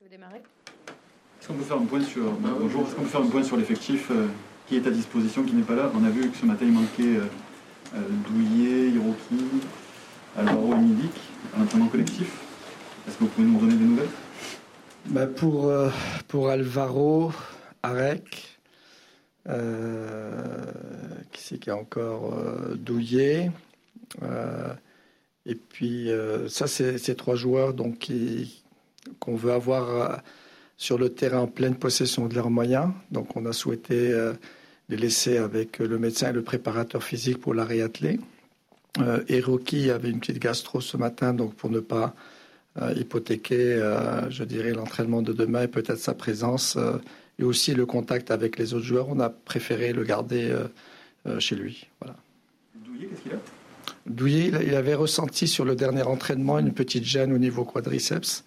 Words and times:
Est-ce 0.00 1.48
qu'on 1.48 1.54
peut 1.54 1.64
faire 1.64 1.76
un 1.76 1.84
point 1.84 2.02
sur, 2.02 2.30
bonjour, 2.30 2.86
est-ce 2.86 2.94
qu'on 2.94 3.02
peut 3.02 3.08
faire 3.08 3.20
un 3.20 3.26
point 3.26 3.42
sur 3.42 3.56
l'effectif 3.56 4.12
qui 4.68 4.76
est 4.76 4.86
à 4.86 4.90
disposition, 4.90 5.42
qui 5.42 5.54
n'est 5.54 5.64
pas 5.64 5.74
là? 5.74 5.90
On 5.92 6.04
a 6.04 6.10
vu 6.10 6.30
que 6.30 6.36
ce 6.36 6.46
matin 6.46 6.66
il 6.66 6.72
manquait 6.72 7.18
Douillet, 8.28 8.90
Hiroki, 8.90 9.44
Alvaro 10.36 10.72
et 10.74 10.78
Milik 10.78 11.10
à 11.52 11.58
l'entraînement 11.58 11.88
collectif. 11.88 12.30
Est-ce 13.08 13.16
que 13.16 13.24
vous 13.24 13.30
pouvez 13.30 13.48
nous 13.48 13.58
donner 13.58 13.74
des 13.74 13.84
nouvelles? 13.84 14.08
Bah, 15.06 15.26
pour, 15.26 15.72
pour 16.28 16.48
Alvaro, 16.48 17.32
Arek, 17.82 18.60
qui 21.32 21.42
c'est 21.42 21.58
qui 21.58 21.70
a 21.70 21.76
encore 21.76 22.34
Douillet 22.76 23.50
et 25.44 25.54
puis, 25.54 26.10
euh, 26.10 26.48
ça, 26.48 26.66
c'est 26.66 26.98
ces 26.98 27.16
trois 27.16 27.34
joueurs 27.34 27.72
donc, 27.72 28.12
qu'on 29.18 29.36
veut 29.36 29.52
avoir 29.52 29.90
euh, 29.90 30.16
sur 30.76 30.98
le 30.98 31.10
terrain 31.10 31.40
en 31.40 31.46
pleine 31.46 31.74
possession 31.74 32.26
de 32.26 32.34
leurs 32.34 32.50
moyens. 32.50 32.90
Donc, 33.10 33.36
on 33.36 33.46
a 33.46 33.52
souhaité 33.52 34.10
euh, 34.12 34.32
les 34.88 34.96
laisser 34.96 35.38
avec 35.38 35.78
le 35.78 35.98
médecin 35.98 36.30
et 36.30 36.32
le 36.32 36.42
préparateur 36.42 37.02
physique 37.02 37.40
pour 37.40 37.54
la 37.54 37.64
réatteler. 37.64 38.20
Euh, 39.00 39.22
Hiroki 39.28 39.90
avait 39.90 40.10
une 40.10 40.20
petite 40.20 40.38
gastro 40.38 40.80
ce 40.80 40.96
matin, 40.96 41.34
donc 41.34 41.54
pour 41.54 41.70
ne 41.70 41.80
pas 41.80 42.14
hypothéquer, 42.94 43.82
je 44.30 44.44
dirais, 44.44 44.70
l'entraînement 44.70 45.20
de 45.20 45.32
demain 45.32 45.62
et 45.62 45.68
peut-être 45.68 45.98
sa 45.98 46.14
présence 46.14 46.78
et 47.40 47.42
aussi 47.42 47.74
le 47.74 47.86
contact 47.86 48.30
avec 48.30 48.56
les 48.56 48.72
autres 48.72 48.84
joueurs, 48.84 49.08
on 49.08 49.18
a 49.18 49.30
préféré 49.30 49.92
le 49.92 50.04
garder 50.04 50.56
chez 51.40 51.56
lui. 51.56 51.88
Voilà. 52.00 52.14
Douillet, 52.76 53.08
qu'est-ce 53.08 53.22
qu'il 53.22 53.32
a? 53.32 53.40
Douillet, 54.06 54.52
il 54.66 54.74
avait 54.74 54.94
ressenti 54.94 55.46
sur 55.46 55.64
le 55.64 55.76
dernier 55.76 56.02
entraînement 56.02 56.58
une 56.58 56.72
petite 56.72 57.04
gêne 57.04 57.32
au 57.32 57.38
niveau 57.38 57.64
quadriceps. 57.64 58.44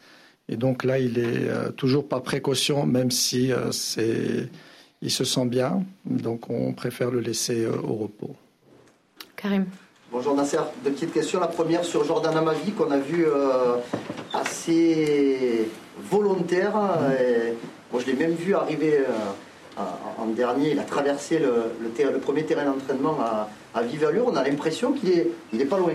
Et 0.49 0.57
donc 0.57 0.83
là, 0.83 0.99
il 0.99 1.17
est 1.19 1.47
euh, 1.49 1.69
toujours 1.71 2.07
par 2.07 2.23
précaution, 2.23 2.85
même 2.85 3.11
si 3.11 3.51
euh, 3.51 3.71
c'est, 3.71 4.49
il 5.01 5.11
se 5.11 5.23
sent 5.23 5.45
bien. 5.45 5.83
Donc 6.05 6.49
on 6.49 6.73
préfère 6.73 7.11
le 7.11 7.19
laisser 7.19 7.63
euh, 7.63 7.71
au 7.83 7.93
repos. 7.93 8.35
Karim. 9.35 9.65
Bonjour 10.11 10.35
Nasser, 10.35 10.57
deux 10.83 10.91
petites 10.91 11.13
questions. 11.13 11.39
La 11.39 11.47
première 11.47 11.85
sur 11.85 12.03
Jordan 12.03 12.35
Amavi 12.35 12.73
qu'on 12.73 12.91
a 12.91 12.97
vu 12.97 13.25
assez 14.33 15.69
volontaire. 16.11 16.73
moi 16.73 18.01
je 18.01 18.07
l'ai 18.07 18.13
même 18.13 18.33
vu 18.33 18.53
arriver 18.53 18.97
en 20.17 20.25
dernier. 20.25 20.71
Il 20.71 20.79
a 20.79 20.83
traversé 20.83 21.39
le, 21.39 21.71
le 21.81 22.19
premier 22.19 22.43
terrain 22.43 22.65
d'entraînement 22.65 23.17
à, 23.21 23.47
à 23.73 23.83
vive 23.83 24.05
allure, 24.05 24.27
on 24.27 24.35
a 24.35 24.43
l'impression 24.43 24.91
qu'il 24.91 25.11
est, 25.11 25.27
il 25.53 25.61
est 25.61 25.65
pas 25.65 25.77
loin. 25.77 25.93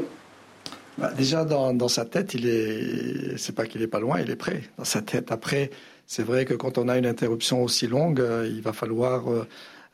Bah, 0.99 1.13
déjà, 1.13 1.45
dans, 1.45 1.89
sa 1.89 2.05
tête, 2.05 2.35
il 2.35 2.49
est, 2.49 3.37
c'est 3.37 3.55
pas 3.55 3.67
qu'il 3.67 3.83
est 3.83 3.87
pas 3.87 4.01
loin, 4.01 4.21
il 4.21 4.31
est 4.31 4.37
prêt. 4.37 4.63
Dans 4.79 4.85
sa 4.85 5.03
tête. 5.03 5.31
Après, 5.31 5.71
c'est 6.07 6.23
vrai 6.23 6.45
que 6.45 6.55
quand 6.55 6.79
on 6.79 6.89
a 6.89 6.97
une 6.97 7.07
interruption 7.07 7.63
aussi 7.63 7.87
longue, 7.87 8.21
euh, 8.21 8.49
il 8.51 8.63
va 8.63 8.73
falloir 8.73 9.31
euh, 9.31 9.47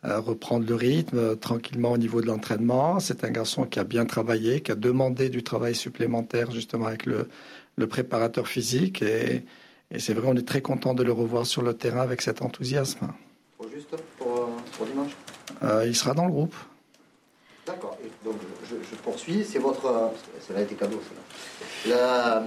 euh, 0.04 0.20
reprendre 0.20 0.66
le 0.68 0.74
rythme 0.76 1.36
tranquillement 1.36 1.92
au 1.92 1.98
niveau 1.98 2.20
de 2.20 2.26
l'entraînement. 2.26 3.00
C'est 3.00 3.24
un 3.24 3.30
garçon 3.30 3.64
qui 3.64 3.80
a 3.80 3.84
bien 3.84 4.06
travaillé, 4.06 4.60
qui 4.60 4.70
a 4.70 4.76
demandé 4.76 5.28
du 5.28 5.42
travail 5.42 5.74
supplémentaire 5.74 6.52
justement 6.52 6.86
avec 6.86 7.06
le, 7.06 7.26
préparateur 7.88 8.46
physique. 8.46 9.02
Et, 9.02 9.42
c'est 9.98 10.14
vrai, 10.14 10.28
on 10.30 10.36
est 10.36 10.46
très 10.46 10.62
content 10.62 10.94
de 10.94 11.02
le 11.02 11.12
revoir 11.12 11.46
sur 11.46 11.62
le 11.62 11.74
terrain 11.74 12.00
avec 12.00 12.22
cet 12.22 12.42
enthousiasme. 12.42 13.08
Pour 13.58 13.68
juste 13.68 13.90
pour, 14.18 14.48
pour 14.76 14.86
dimanche? 14.86 15.12
Il 15.84 15.94
sera 15.94 16.14
dans 16.14 16.26
le 16.26 16.32
groupe. 16.32 16.54
Donc 18.24 18.34
je, 18.68 18.96
poursuis. 18.96 19.44
C'est 19.48 19.58
votre. 19.58 19.82
Ça 20.46 20.54
a 20.56 20.60
été 20.60 20.74
cadeau, 20.74 21.00
ça. 21.84 22.42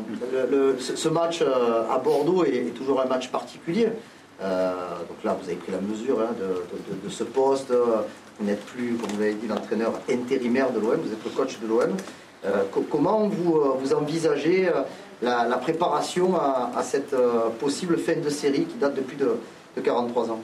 ce 0.79 1.09
match 1.09 1.41
euh, 1.41 1.83
à 1.91 1.97
Bordeaux 1.97 2.45
est, 2.45 2.73
toujours 2.75 3.01
un 3.01 3.05
match 3.05 3.29
particulier. 3.29 3.89
Euh, 4.41 4.73
donc 5.07 5.23
là, 5.23 5.37
vous 5.39 5.47
avez 5.47 5.57
pris 5.57 5.71
la 5.71 5.81
mesure 5.81 6.21
hein, 6.21 6.33
de, 6.39 7.09
ce 7.09 7.23
poste. 7.23 7.73
Vous 8.39 8.45
n'êtes 8.45 8.65
plus, 8.65 8.95
comme 8.95 9.09
vous 9.11 9.19
l'avez 9.19 9.33
dit, 9.33 9.47
l'entraîneur 9.47 9.93
intérimaire 10.09 10.71
de 10.71 10.79
l'OM. 10.79 10.99
Vous 10.99 11.11
êtes 11.11 11.23
le 11.23 11.31
coach 11.31 11.59
de 11.59 11.67
l'OM. 11.67 11.95
Euh, 12.45 12.63
comment 12.89 13.27
vous, 13.27 13.93
envisagez 13.93 14.69
la, 15.21 15.57
préparation 15.57 16.35
à, 16.35 16.71
à 16.75 16.83
cette 16.83 17.15
possible 17.59 17.97
fin 17.97 18.15
de 18.15 18.29
série 18.29 18.65
qui 18.65 18.77
date 18.77 18.95
depuis 18.95 19.17
de 19.17 19.81
43 19.81 20.31
ans? 20.31 20.39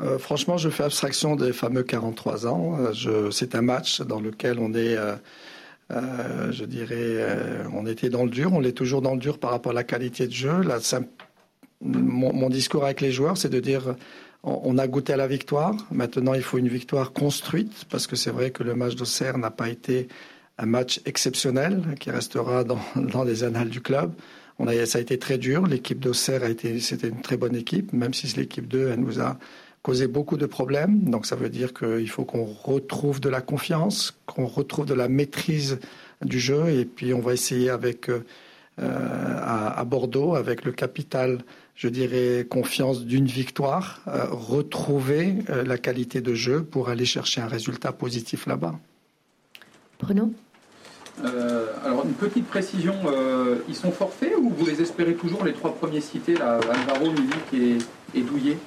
Euh, 0.00 0.18
franchement, 0.18 0.56
je 0.56 0.68
fais 0.70 0.82
abstraction 0.82 1.36
des 1.36 1.52
fameux 1.52 1.84
43 1.84 2.46
ans. 2.46 2.78
Euh, 2.78 3.30
c'est 3.30 3.54
un 3.54 3.62
match 3.62 4.00
dans 4.00 4.20
lequel 4.20 4.58
on 4.58 4.74
est, 4.74 4.96
euh, 4.96 6.52
je 6.52 6.64
dirais, 6.64 7.24
on 7.72 7.86
était 7.86 8.08
dans 8.08 8.24
le 8.24 8.30
dur, 8.30 8.52
on 8.52 8.62
est 8.62 8.72
toujours 8.72 9.02
dans 9.02 9.14
le 9.14 9.20
dur 9.20 9.38
par 9.38 9.50
rapport 9.50 9.72
à 9.72 9.74
la 9.74 9.84
qualité 9.84 10.26
de 10.26 10.32
jeu. 10.32 10.62
mon, 11.80 12.48
discours 12.48 12.84
avec 12.84 13.00
les 13.00 13.12
joueurs, 13.12 13.36
c'est 13.36 13.50
de 13.50 13.60
dire, 13.60 13.94
on, 14.42 14.78
a 14.78 14.86
goûté 14.88 15.12
à 15.12 15.16
la 15.16 15.28
victoire. 15.28 15.74
Maintenant, 15.92 16.34
il 16.34 16.42
faut 16.42 16.58
une 16.58 16.68
victoire 16.68 17.12
construite, 17.12 17.84
parce 17.88 18.06
que 18.06 18.16
c'est 18.16 18.30
vrai 18.30 18.50
que 18.50 18.64
le 18.64 18.74
match 18.74 18.96
d'Auxerre 18.96 19.38
n'a 19.38 19.50
pas 19.50 19.68
été 19.68 20.08
un 20.58 20.66
match 20.66 21.00
exceptionnel, 21.04 21.82
qui 22.00 22.10
restera 22.10 22.64
dans, 22.64 22.80
les 23.24 23.44
annales 23.44 23.70
du 23.70 23.80
club. 23.80 24.12
On 24.58 24.66
a, 24.66 24.86
ça 24.86 24.98
a 24.98 25.00
été 25.00 25.18
très 25.18 25.38
dur. 25.38 25.66
L'équipe 25.66 25.98
d'Auxerre 26.00 26.42
a 26.42 26.48
été, 26.48 26.78
c'était 26.80 27.08
une 27.08 27.22
très 27.22 27.36
bonne 27.36 27.56
équipe, 27.56 27.92
même 27.92 28.14
si 28.14 28.26
l'équipe 28.36 28.68
2, 28.68 28.88
elle 28.88 29.00
nous 29.00 29.20
a 29.20 29.36
causé 29.84 30.08
beaucoup 30.08 30.38
de 30.38 30.46
problèmes. 30.46 31.04
Donc 31.10 31.26
ça 31.26 31.36
veut 31.36 31.50
dire 31.50 31.72
qu'il 31.74 32.08
faut 32.08 32.24
qu'on 32.24 32.46
retrouve 32.46 33.20
de 33.20 33.28
la 33.28 33.42
confiance, 33.42 34.18
qu'on 34.26 34.46
retrouve 34.46 34.86
de 34.86 34.94
la 34.94 35.08
maîtrise 35.08 35.78
du 36.22 36.40
jeu. 36.40 36.70
Et 36.70 36.86
puis 36.86 37.14
on 37.14 37.20
va 37.20 37.34
essayer 37.34 37.68
avec 37.70 38.08
euh, 38.08 38.20
à, 38.80 39.84
Bordeaux, 39.84 40.34
avec 40.34 40.64
le 40.64 40.72
capital, 40.72 41.44
je 41.76 41.88
dirais, 41.88 42.46
confiance 42.48 43.04
d'une 43.04 43.26
victoire, 43.26 44.00
euh, 44.08 44.24
retrouver 44.30 45.36
euh, 45.50 45.62
la 45.62 45.76
qualité 45.76 46.20
de 46.22 46.34
jeu 46.34 46.64
pour 46.64 46.88
aller 46.88 47.04
chercher 47.04 47.42
un 47.42 47.46
résultat 47.46 47.92
positif 47.92 48.46
là-bas. 48.46 48.74
Bruno? 50.00 50.32
Alors 51.84 52.04
une 52.04 52.14
petite 52.14 52.48
précision, 52.48 52.94
ils 53.68 53.76
sont 53.76 53.92
forfaits 53.92 54.32
ou 54.36 54.50
vous 54.50 54.66
les 54.66 54.82
espérez 54.82 55.14
toujours 55.14 55.44
les 55.44 55.52
trois 55.52 55.72
premiers 55.72 56.00
cités, 56.00 56.34
là, 56.34 56.58
Alvaro, 56.68 57.12
Milik 57.12 57.54
et, 57.54 58.18
et 58.18 58.22
Douillet? 58.22 58.58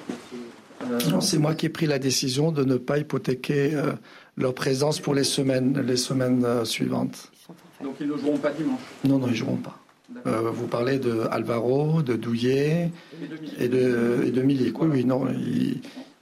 Euh, 0.90 1.20
c'est 1.20 1.38
moi 1.38 1.54
qui 1.54 1.66
ai 1.66 1.68
pris 1.68 1.86
la 1.86 1.98
décision 1.98 2.52
de 2.52 2.64
ne 2.64 2.76
pas 2.76 2.98
hypothéquer 2.98 3.74
euh, 3.74 3.92
leur 4.36 4.54
présence 4.54 5.00
pour 5.00 5.14
les 5.14 5.24
semaines, 5.24 5.80
les 5.80 5.96
semaines 5.96 6.44
euh, 6.44 6.64
suivantes. 6.64 7.30
Donc 7.82 7.96
ils 8.00 8.08
ne 8.08 8.16
joueront 8.16 8.38
pas 8.38 8.50
dimanche? 8.50 8.80
Non, 9.04 9.18
non, 9.18 9.26
ils 9.26 9.30
ne 9.30 9.36
joueront 9.36 9.56
pas. 9.56 9.78
vous 10.24 10.66
parlez 10.66 10.98
de 10.98 11.22
Alvaro, 11.30 12.02
de 12.02 12.16
Douillet 12.16 12.90
et 13.58 13.68
de, 13.68 14.24
et 14.26 14.30
de 14.30 14.42
Milik. 14.42 14.80
Oui, 14.80 14.88
oui, 14.90 15.04
non, 15.04 15.26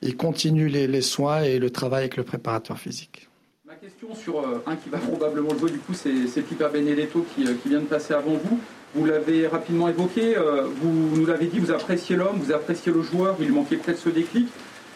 ils, 0.03 0.17
continuent 0.17 0.69
les, 0.69 1.01
soins 1.01 1.43
et 1.43 1.59
le 1.59 1.71
travail 1.71 2.01
avec 2.01 2.17
le 2.17 2.23
préparateur 2.23 2.79
physique. 2.79 3.29
Ma 3.67 3.75
question 3.75 4.15
sur 4.15 4.45
un 4.67 4.77
qui 4.77 4.91
va 4.91 4.99
probablement 4.99 5.57
jouer, 5.59 5.71
du 5.71 5.79
coup, 5.79 5.95
c'est 5.95 6.43
Pipa 6.43 6.69
Benedetto 6.69 7.25
qui, 7.35 7.45
qui, 7.45 7.69
vient 7.69 7.81
de 7.81 7.87
passer 7.87 8.13
avant 8.13 8.35
vous. 8.45 8.61
Vous 8.97 9.05
l'avez 9.05 9.47
rapidement 9.47 9.89
évoqué, 9.89 10.39
euh, 10.39 10.69
vous 10.81 11.17
nous 11.17 11.27
l'avez 11.27 11.47
dit, 11.47 11.59
vous 11.59 11.71
appréciez 11.71 12.17
l'homme, 12.17 12.39
vous 12.39 12.51
appréciez 12.51 12.91
le 12.91 13.03
joueur, 13.03 13.37
il 13.41 13.53
manquait 13.53 13.77
peut-être 13.77 13.99
ce 13.99 14.09
déclic. 14.09 14.49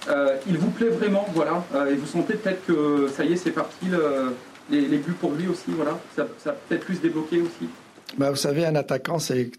Euh, 0.09 0.37
il 0.49 0.57
vous 0.57 0.71
plaît 0.71 0.89
vraiment, 0.89 1.27
voilà, 1.35 1.67
euh, 1.75 1.93
et 1.93 1.97
vous 1.97 2.07
sentez 2.07 2.35
peut-être 2.35 2.65
que 2.65 3.09
ça 3.15 3.25
y 3.25 3.35
est, 3.35 3.37
c'est 3.37 3.51
parti, 3.51 3.87
les, 4.71 4.97
buts 4.97 5.13
pour 5.21 5.33
lui 5.33 5.49
aussi, 5.49 5.67
voilà, 5.69 6.01
ça, 6.17 6.27
ça 6.43 6.53
peut-être 6.53 6.85
plus 6.85 6.99
débloqué 7.03 7.43
aussi. 7.43 7.69
Bah, 8.17 8.31
vous 8.31 8.37
savez, 8.37 8.65
un 8.65 8.75
attaquant, 8.75 9.19
c'est 9.19 9.51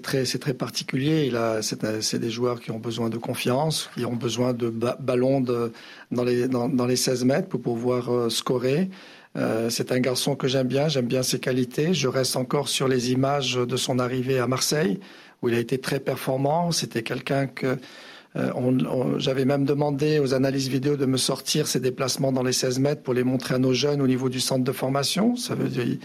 très, 0.00 0.22
très 0.22 0.54
particulier. 0.54 1.30
C'est 1.60 2.18
des 2.18 2.30
joueurs 2.30 2.60
qui 2.60 2.70
ont 2.70 2.78
besoin 2.78 3.10
de 3.10 3.18
confiance, 3.18 3.90
qui 3.94 4.06
ont 4.06 4.16
besoin 4.16 4.54
de 4.54 4.70
ballons 5.00 5.44
les, 6.24 6.48
dans, 6.48 6.68
dans, 6.68 6.86
les 6.86 6.96
16 6.96 7.24
mètres 7.24 7.48
pour 7.48 7.60
pouvoir 7.60 8.30
scorer. 8.30 8.88
Euh, 9.36 9.70
c'est 9.70 9.92
un 9.92 10.00
garçon 10.00 10.36
que 10.36 10.48
j'aime 10.48 10.68
bien, 10.68 10.88
j'aime 10.88 11.06
bien 11.06 11.22
ses 11.22 11.38
qualités. 11.38 11.94
Je 11.94 12.08
reste 12.08 12.36
encore 12.36 12.68
sur 12.68 12.88
les 12.88 13.12
images 13.12 13.54
de 13.54 13.76
son 13.76 13.98
arrivée 13.98 14.38
à 14.38 14.46
Marseille, 14.46 14.98
où 15.42 15.48
il 15.48 15.54
a 15.54 15.58
été 15.58 15.78
très 15.78 16.00
performant. 16.00 16.72
C'était 16.72 17.02
quelqu'un 17.02 17.46
que 17.46 17.78
euh, 18.36 19.18
j'avais 19.18 19.44
même 19.44 19.64
demandé 19.64 20.18
aux 20.18 20.34
analyses 20.34 20.68
vidéo 20.68 20.96
de 20.96 21.06
me 21.06 21.16
sortir 21.16 21.66
ses 21.66 21.80
déplacements 21.80 22.32
dans 22.32 22.42
les 22.42 22.52
16 22.52 22.78
mètres 22.78 23.02
pour 23.02 23.14
les 23.14 23.24
montrer 23.24 23.54
à 23.54 23.58
nos 23.58 23.72
jeunes 23.72 24.02
au 24.02 24.06
niveau 24.06 24.28
du 24.28 24.40
centre 24.40 24.64
de 24.64 24.72
formation. 24.72 25.36
Ça 25.36 25.54
veut 25.54 25.68
dire, 25.68 25.98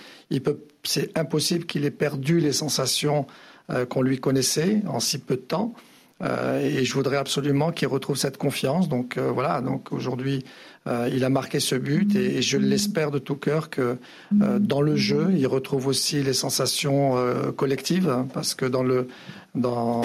c'est 0.83 1.17
impossible 1.17 1.65
qu'il 1.65 1.85
ait 1.85 1.91
perdu 1.91 2.39
les 2.39 2.53
sensations 2.53 3.27
euh, 3.69 3.85
qu'on 3.85 4.01
lui 4.01 4.19
connaissait 4.19 4.81
en 4.87 4.99
si 4.99 5.17
peu 5.17 5.35
de 5.35 5.41
temps. 5.41 5.73
Et 6.23 6.85
je 6.85 6.93
voudrais 6.93 7.17
absolument 7.17 7.71
qu'il 7.71 7.87
retrouve 7.89 8.15
cette 8.15 8.37
confiance. 8.37 8.87
Donc 8.87 9.17
voilà. 9.17 9.61
Donc 9.61 9.91
aujourd'hui, 9.91 10.43
euh, 10.85 11.09
il 11.13 11.23
a 11.23 11.29
marqué 11.29 11.61
ce 11.61 11.75
but 11.75 12.13
et, 12.15 12.41
je 12.41 12.57
l'espère 12.57 13.09
de 13.09 13.19
tout 13.19 13.35
cœur 13.35 13.69
que 13.69 13.97
euh, 14.41 14.59
dans 14.59 14.81
le 14.81 14.97
jeu, 14.97 15.29
il 15.33 15.47
retrouve 15.47 15.87
aussi 15.87 16.21
les 16.23 16.33
sensations 16.33 17.17
euh, 17.17 17.51
collectives 17.53 18.09
hein, 18.09 18.27
parce 18.33 18.53
que 18.53 18.65
dans 18.65 18.83
le 18.83 19.07
dans, 19.55 20.01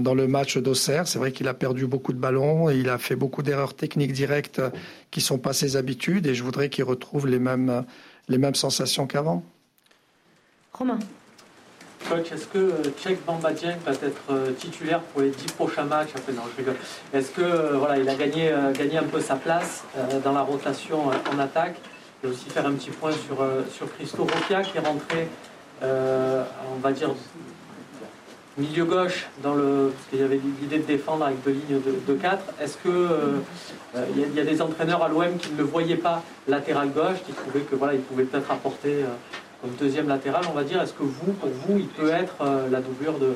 dans 0.00 0.14
le 0.14 0.26
match 0.26 0.56
d'Auxerre, 0.56 1.06
c'est 1.06 1.18
vrai 1.18 1.32
qu'il 1.32 1.46
a 1.48 1.54
perdu 1.54 1.86
beaucoup 1.86 2.14
de 2.14 2.18
ballons 2.18 2.70
et 2.70 2.78
il 2.78 2.88
a 2.88 2.96
fait 2.96 3.14
beaucoup 3.14 3.42
d'erreurs 3.42 3.74
techniques 3.74 4.12
directes 4.12 4.62
qui 5.10 5.20
sont 5.20 5.38
pas 5.38 5.52
ses 5.52 5.76
habitudes 5.76 6.26
et 6.26 6.34
je 6.34 6.42
voudrais 6.42 6.70
qu'il 6.70 6.84
retrouve 6.84 7.28
les 7.28 7.38
mêmes 7.38 7.84
les 8.28 8.38
mêmes 8.38 8.54
sensations 8.54 9.06
qu'avant. 9.06 9.44
Romain. 10.72 10.98
Coach, 12.10 12.32
est-ce 12.32 12.48
que 12.48 12.72
Tchèque 13.00 13.24
Bambadien 13.24 13.76
va 13.86 13.92
être 13.92 14.54
titulaire 14.58 15.00
pour 15.00 15.22
les 15.22 15.30
dix 15.30 15.52
prochains 15.52 15.84
matchs? 15.84 16.08
Est-ce 17.14 17.30
que 17.30 17.76
voilà, 17.76 17.98
il 17.98 18.08
a 18.08 18.16
gagné, 18.16 18.52
gagné 18.76 18.98
un 18.98 19.04
peu 19.04 19.20
sa 19.20 19.36
place 19.36 19.84
dans 20.24 20.32
la 20.32 20.42
rotation 20.42 20.98
en 21.06 21.38
attaque? 21.38 21.76
Et 22.24 22.26
aussi 22.26 22.50
faire 22.50 22.66
un 22.66 22.72
petit 22.72 22.90
point 22.90 23.12
sur, 23.12 23.38
sur 23.72 23.94
Christo 23.94 24.24
Roquia 24.24 24.62
qui 24.62 24.76
est 24.76 24.80
rentré, 24.80 25.28
on 25.82 26.80
va 26.82 26.90
dire, 26.90 27.10
milieu 28.60 28.84
gauche, 28.84 29.28
dans 29.42 29.54
le, 29.54 29.92
parce 29.94 30.08
qu'il 30.08 30.20
y 30.20 30.22
avait 30.22 30.40
l'idée 30.60 30.78
de 30.78 30.86
défendre 30.86 31.24
avec 31.24 31.42
deux 31.42 31.52
lignes 31.52 31.80
de, 32.06 32.14
4. 32.14 32.44
Est-ce 32.60 32.76
que 32.76 32.88
euh, 32.88 33.38
il 34.14 34.34
y, 34.34 34.40
a 34.40 34.44
des 34.44 34.60
entraîneurs 34.60 35.02
à 35.02 35.08
l'OM 35.08 35.36
qui 35.38 35.52
ne 35.52 35.58
le 35.58 35.64
voyaient 35.64 35.96
pas 35.96 36.22
latéral 36.48 36.90
gauche, 36.90 37.18
qui 37.26 37.32
trouvaient 37.32 37.60
que 37.60 37.74
voilà, 37.74 37.94
il 37.94 38.00
pouvait 38.00 38.24
peut-être 38.24 38.50
apporter 38.50 39.02
euh, 39.02 39.06
comme 39.60 39.70
deuxième 39.78 40.08
latéral, 40.08 40.44
on 40.50 40.54
va 40.54 40.64
dire. 40.64 40.80
Est-ce 40.80 40.92
que 40.92 41.02
vous, 41.02 41.32
pour 41.32 41.50
vous, 41.50 41.78
il 41.78 41.86
peut 41.86 42.10
être 42.10 42.36
euh, 42.40 42.68
la 42.70 42.80
doublure 42.80 43.18
de, 43.18 43.34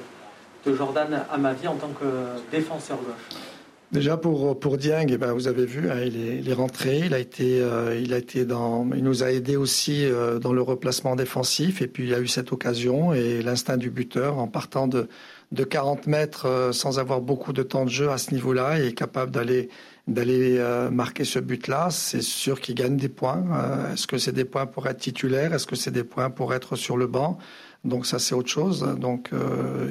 de 0.66 0.76
Jordan 0.76 1.22
Amavi 1.32 1.68
en 1.68 1.76
tant 1.76 1.88
que 1.88 2.06
défenseur 2.50 2.98
gauche? 2.98 3.40
Déjà 3.92 4.16
pour 4.16 4.58
pour 4.58 4.76
Dieng, 4.76 5.06
eh 5.08 5.18
ben 5.18 5.32
vous 5.32 5.46
avez 5.46 5.66
vu, 5.66 5.88
hein, 5.88 6.00
il, 6.04 6.48
est, 6.48 6.52
rentré, 6.52 7.02
il 7.04 7.14
a 7.14 7.20
été 7.20 7.60
euh, 7.60 7.96
il 8.02 8.12
a 8.12 8.18
été 8.18 8.44
dans, 8.44 8.88
il 8.92 9.04
nous 9.04 9.22
a 9.22 9.30
aidé 9.30 9.56
aussi 9.56 10.04
euh, 10.04 10.40
dans 10.40 10.52
le 10.52 10.62
replacement 10.62 11.14
défensif 11.14 11.80
et 11.80 11.86
puis 11.86 12.04
il 12.04 12.14
a 12.14 12.18
eu 12.18 12.26
cette 12.26 12.50
occasion 12.50 13.12
et 13.12 13.40
l'instinct 13.40 13.76
du 13.76 13.90
buteur 13.90 14.38
en 14.38 14.48
partant 14.48 14.88
de 14.88 15.06
de 15.52 15.62
40 15.62 16.08
mètres 16.08 16.70
sans 16.72 16.98
avoir 16.98 17.20
beaucoup 17.20 17.52
de 17.52 17.62
temps 17.62 17.84
de 17.84 17.90
jeu 17.90 18.10
à 18.10 18.18
ce 18.18 18.32
niveau-là 18.32 18.80
et 18.80 18.88
est 18.88 18.94
capable 18.94 19.30
d'aller 19.30 19.68
d'aller 20.06 20.58
marquer 20.92 21.24
ce 21.24 21.38
but-là, 21.38 21.88
c'est 21.90 22.22
sûr 22.22 22.60
qu'il 22.60 22.74
gagne 22.74 22.96
des 22.96 23.08
points. 23.08 23.44
Est-ce 23.92 24.06
que 24.06 24.18
c'est 24.18 24.32
des 24.32 24.44
points 24.44 24.66
pour 24.66 24.86
être 24.86 24.98
titulaire? 24.98 25.54
Est-ce 25.54 25.66
que 25.66 25.76
c'est 25.76 25.90
des 25.90 26.04
points 26.04 26.28
pour 26.30 26.52
être 26.52 26.76
sur 26.76 26.96
le 26.96 27.06
banc? 27.06 27.38
Donc 27.84 28.04
ça 28.04 28.18
c'est 28.18 28.34
autre 28.34 28.50
chose. 28.50 28.82
Donc 28.98 29.30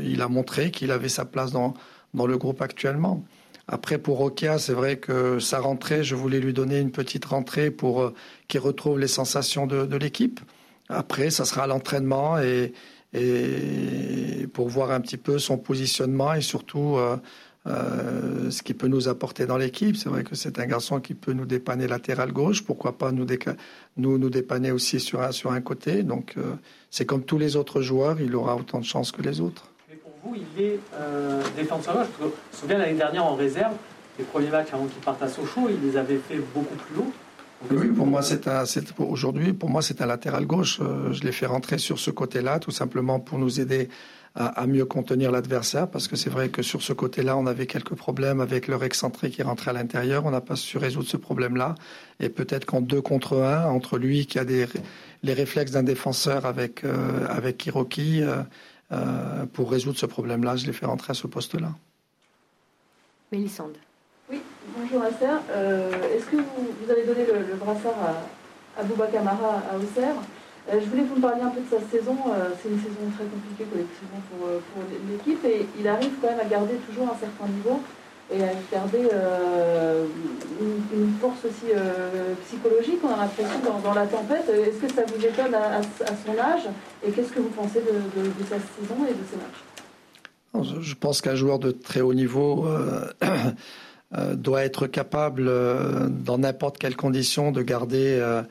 il 0.03 0.21
a 0.21 0.27
montré 0.27 0.69
qu'il 0.69 0.91
avait 0.91 1.09
sa 1.09 1.25
place 1.25 1.51
dans 1.51 1.73
dans 2.13 2.27
le 2.27 2.37
groupe 2.37 2.61
actuellement. 2.61 3.23
Après, 3.67 3.97
pour 3.97 4.19
Okia, 4.21 4.59
c'est 4.59 4.73
vrai 4.73 4.97
que 4.97 5.39
sa 5.39 5.59
rentrée, 5.59 6.03
je 6.03 6.15
voulais 6.15 6.39
lui 6.39 6.53
donner 6.53 6.79
une 6.79 6.91
petite 6.91 7.25
rentrée 7.25 7.71
pour 7.71 8.01
euh, 8.01 8.13
qu'il 8.47 8.59
retrouve 8.59 8.99
les 8.99 9.07
sensations 9.07 9.67
de, 9.67 9.95
l'équipe. 9.95 10.41
Après, 10.89 11.29
ça 11.29 11.45
sera 11.45 11.65
l'entraînement 11.65 12.39
et, 12.39 12.73
et, 13.13 14.47
pour 14.53 14.67
voir 14.67 14.91
un 14.91 14.99
petit 14.99 15.17
peu 15.17 15.39
son 15.39 15.57
positionnement 15.57 16.33
et 16.33 16.41
surtout 16.41 16.97
euh, 17.67 17.71
euh, 18.45 18.51
ce 18.51 18.61
qu'il 18.61 18.75
peut 18.75 18.87
nous 18.87 19.07
apporter 19.07 19.45
dans 19.45 19.57
l'équipe. 19.57 19.95
C'est 19.95 20.09
vrai 20.09 20.23
que 20.23 20.35
c'est 20.35 20.59
un 20.59 20.65
garçon 20.65 20.99
qui 20.99 21.13
peut 21.13 21.33
nous 21.33 21.45
dépanner 21.45 21.87
latéral 21.87 22.31
gauche. 22.31 22.63
Pourquoi 22.63 22.97
pas 22.97 23.11
nous, 23.11 23.25
nous, 23.97 24.29
dépanner 24.29 24.71
aussi 24.71 24.99
sur 24.99 25.21
un, 25.21 25.31
sur 25.31 25.51
un 25.51 25.61
côté. 25.61 26.03
Donc, 26.03 26.35
c'est 26.91 27.05
comme 27.05 27.23
tous 27.23 27.37
les 27.37 27.55
autres 27.55 27.81
joueurs, 27.81 28.19
il 28.19 28.35
aura 28.35 28.55
autant 28.55 28.79
de 28.79 28.85
chance 28.85 29.11
que 29.11 29.21
les 29.21 29.39
autres 29.39 29.69
vous, 30.23 30.35
il 30.35 30.63
est 30.63 30.79
euh, 30.95 31.41
défenseur 31.55 31.95
gauche. 31.95 32.07
Je 32.19 32.25
me 32.25 32.31
souviens 32.51 32.77
l'année 32.77 32.97
dernière 32.97 33.25
en 33.25 33.35
réserve, 33.35 33.73
les 34.17 34.25
premiers 34.25 34.49
matchs 34.49 34.73
avant 34.73 34.85
qu'il 34.85 35.01
parte 35.01 35.21
à 35.21 35.27
Sochaux, 35.27 35.69
il 35.69 35.87
les 35.87 35.97
avait 35.97 36.17
fait 36.17 36.39
beaucoup 36.53 36.75
plus 36.75 36.99
haut. 36.99 37.11
Oui, 37.71 37.87
pour 37.87 38.05
moi, 38.05 38.21
c'est 38.21 38.47
un, 38.47 38.63
aujourd'hui, 38.99 39.53
pour 39.53 39.69
moi, 39.69 39.81
c'est 39.81 40.01
un 40.01 40.05
latéral 40.05 40.45
gauche. 40.45 40.79
Euh, 40.81 41.11
je 41.13 41.23
l'ai 41.23 41.31
fait 41.31 41.45
rentrer 41.45 41.77
sur 41.77 41.99
ce 41.99 42.11
côté-là, 42.11 42.59
tout 42.59 42.71
simplement 42.71 43.19
pour 43.19 43.39
nous 43.39 43.59
aider 43.59 43.89
à, 44.35 44.65
mieux 44.65 44.85
contenir 44.85 45.31
l'adversaire, 45.31 45.87
parce 45.87 46.07
que 46.07 46.15
c'est 46.15 46.31
vrai 46.31 46.49
que 46.49 46.63
sur 46.63 46.81
ce 46.81 46.91
côté-là, 46.91 47.37
on 47.37 47.45
avait 47.45 47.67
quelques 47.67 47.93
problèmes 47.93 48.41
avec 48.41 48.67
leur 48.67 48.83
excentré 48.83 49.29
qui 49.29 49.43
rentrait 49.43 49.69
à 49.69 49.73
l'intérieur. 49.73 50.25
On 50.25 50.31
n'a 50.31 50.41
pas 50.41 50.55
su 50.55 50.79
résoudre 50.79 51.07
ce 51.07 51.17
problème-là. 51.17 51.75
Et 52.19 52.29
peut-être 52.29 52.65
qu'en 52.65 52.81
deux 52.81 53.01
contre 53.01 53.37
un, 53.43 53.65
entre 53.65 53.99
lui 53.99 54.25
qui 54.25 54.39
a 54.39 54.43
les 54.43 55.33
réflexes 55.33 55.71
d'un 55.71 55.83
défenseur 55.83 56.47
avec, 56.47 56.83
euh, 56.83 57.27
avec 57.29 57.63
Hiroki, 57.67 58.23
euh, 58.91 59.45
pour 59.53 59.71
résoudre 59.71 59.97
ce 59.97 60.07
problème-là, 60.07 60.55
je 60.55 60.65
l'ai 60.65 60.73
fait 60.73 60.87
rentrer 60.87 61.11
à 61.11 61.13
ce 61.13 61.27
poste-là. 61.27 61.71
Mélissande. 63.31 63.77
Bonjour 64.77 65.01
Nasser. 65.01 65.41
Euh, 65.51 65.91
est-ce 66.15 66.25
que 66.25 66.37
vous, 66.37 66.91
avez 66.91 67.03
donné 67.05 67.25
le, 67.25 67.55
brassard 67.55 67.99
à, 68.77 68.83
Bouba 68.83 69.07
Camara 69.07 69.61
à 69.71 69.77
Auxerre 69.77 70.15
euh, 70.71 70.79
Je 70.79 70.89
voulais 70.89 71.03
vous 71.03 71.15
me 71.15 71.21
parliez 71.21 71.41
un 71.41 71.49
peu 71.49 71.61
de 71.61 71.69
sa 71.69 71.79
saison. 71.91 72.17
C'est 72.61 72.69
une 72.69 72.79
saison 72.79 73.03
très 73.17 73.25
compliquée 73.25 73.65
collectivement 73.69 74.21
pour, 74.31 74.47
pour 74.47 74.83
l'équipe 75.09 75.43
et 75.45 75.67
il 75.79 75.87
arrive 75.87 76.11
quand 76.21 76.29
même 76.29 76.39
à 76.39 76.45
garder 76.45 76.75
toujours 76.87 77.09
un 77.09 77.19
certain 77.19 77.51
niveau 77.51 77.81
et 78.31 78.43
à 78.43 78.51
garder 78.71 79.09
euh, 79.13 80.05
une, 80.93 81.13
force 81.19 81.45
aussi 81.45 81.71
euh, 81.75 82.33
psychologique, 82.45 82.99
on 83.03 83.13
a 83.13 83.17
l'impression, 83.17 83.59
dans, 83.83 83.93
la 83.93 84.07
tempête. 84.07 84.49
Est-ce 84.49 84.79
que 84.79 84.93
ça 84.93 85.03
vous 85.05 85.25
étonne 85.25 85.53
à, 85.53 85.81
son 85.81 86.39
âge 86.39 86.63
Et 87.05 87.11
qu'est-ce 87.11 87.31
que 87.31 87.39
vous 87.39 87.49
pensez 87.49 87.79
de, 87.79 88.43
sa 88.43 88.55
saison 88.55 89.05
et 89.07 89.13
de 89.13 89.23
ses 89.29 89.37
matchs? 89.37 90.81
Je 90.81 90.93
pense 90.95 91.21
qu'un 91.21 91.35
joueur 91.35 91.59
de 91.59 91.71
très 91.71 92.01
haut 92.01 92.13
niveau 92.13 92.65
euh, 92.65 93.11
doit 94.35 94.63
être 94.63 94.87
capable, 94.87 95.51
dans 96.09 96.37
n'importe 96.37 96.77
quelle 96.77 96.95
condition, 96.95 97.51
de 97.51 97.61
garder 97.61 98.43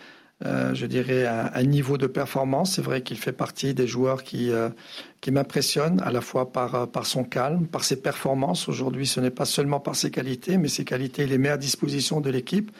euh, 0.44 0.74
je 0.74 0.86
dirais, 0.86 1.26
un, 1.26 1.62
niveau 1.62 1.98
de 1.98 2.06
performance. 2.06 2.74
C'est 2.74 2.82
vrai 2.82 3.02
qu'il 3.02 3.16
fait 3.16 3.32
partie 3.32 3.74
des 3.74 3.86
joueurs 3.86 4.24
qui, 4.24 4.50
euh, 4.50 4.70
qui 5.20 5.30
m'impressionnent 5.30 6.00
à 6.04 6.10
la 6.10 6.20
fois 6.20 6.50
par, 6.50 6.74
euh, 6.74 6.86
par 6.86 7.06
son 7.06 7.22
calme, 7.22 7.66
par 7.66 7.84
ses 7.84 7.96
performances. 7.96 8.68
Aujourd'hui, 8.68 9.06
ce 9.06 9.20
n'est 9.20 9.30
pas 9.30 9.44
seulement 9.44 9.78
par 9.78 9.94
ses 9.94 10.10
qualités, 10.10 10.58
mais 10.58 10.68
ses 10.68 10.84
qualités, 10.84 11.22
il 11.22 11.28
les 11.28 11.38
met 11.38 11.48
à 11.48 11.56
disposition 11.56 12.20
de 12.20 12.30
l'équipe. 12.30 12.70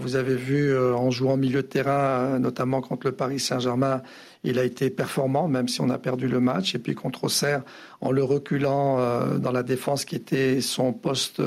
vous 0.00 0.14
avez 0.14 0.36
vu 0.36 0.78
en 0.78 1.10
jouant 1.10 1.36
milieu 1.36 1.62
de 1.62 1.66
terrain, 1.66 2.38
notamment 2.38 2.80
contre 2.80 3.08
le 3.08 3.12
Paris 3.12 3.40
Saint-Germain, 3.40 4.00
il 4.44 4.60
a 4.60 4.64
été 4.64 4.90
performant, 4.90 5.48
même 5.48 5.66
si 5.66 5.80
on 5.80 5.90
a 5.90 5.98
perdu 5.98 6.28
le 6.28 6.38
match. 6.38 6.76
Et 6.76 6.78
puis 6.78 6.94
contre 6.94 7.24
Auxerre, 7.24 7.62
en 8.00 8.12
le 8.12 8.22
reculant 8.22 8.98
dans 9.38 9.50
la 9.50 9.64
défense 9.64 10.04
qui 10.04 10.14
était 10.14 10.60
son 10.60 10.92
poste, 10.92 11.42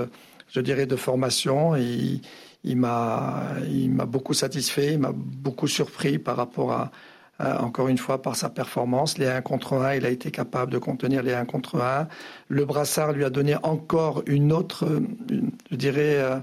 je 0.49 0.59
dirais, 0.61 0.85
de 0.85 0.95
formation, 0.95 1.75
il, 1.75 2.21
il 2.63 2.77
m'a, 2.77 3.43
il 3.69 3.91
m'a 3.91 4.05
beaucoup 4.05 4.33
satisfait, 4.33 4.93
il 4.93 4.99
m'a 4.99 5.11
beaucoup 5.13 5.67
surpris 5.67 6.17
par 6.17 6.35
rapport 6.35 6.71
à, 6.71 6.91
encore 7.39 7.89
une 7.89 7.97
fois, 7.97 8.21
par 8.21 8.35
sa 8.35 8.49
performance. 8.49 9.17
Les 9.17 9.27
1 9.27 9.41
contre 9.41 9.73
1, 9.73 9.95
il 9.95 10.05
a 10.05 10.09
été 10.09 10.31
capable 10.31 10.71
de 10.71 10.77
contenir 10.77 11.21
les 11.21 11.33
1 11.33 11.45
contre 11.45 11.81
1. 11.81 12.07
Le 12.47 12.65
brassard 12.65 13.11
lui 13.11 13.23
a 13.23 13.29
donné 13.29 13.55
encore 13.63 14.23
une 14.25 14.51
autre, 14.51 14.87
je 15.69 15.75
dirais, 15.75 16.15
euh, 16.15 16.39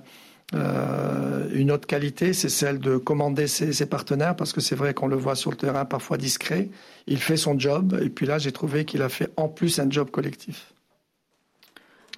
euh, 0.54 1.48
une 1.54 1.70
autre 1.70 1.86
qualité, 1.86 2.34
c'est 2.34 2.50
celle 2.50 2.78
de 2.78 2.98
commander 2.98 3.46
ses, 3.46 3.72
ses 3.72 3.86
partenaires, 3.86 4.36
parce 4.36 4.52
que 4.52 4.60
c'est 4.60 4.76
vrai 4.76 4.92
qu'on 4.92 5.06
le 5.06 5.16
voit 5.16 5.34
sur 5.34 5.50
le 5.50 5.56
terrain 5.56 5.84
parfois 5.86 6.18
discret. 6.18 6.68
Il 7.06 7.18
fait 7.18 7.38
son 7.38 7.58
job, 7.58 7.98
et 8.02 8.10
puis 8.10 8.26
là, 8.26 8.38
j'ai 8.38 8.52
trouvé 8.52 8.84
qu'il 8.84 9.02
a 9.02 9.08
fait 9.08 9.30
en 9.36 9.48
plus 9.48 9.78
un 9.78 9.90
job 9.90 10.10
collectif. 10.10 10.72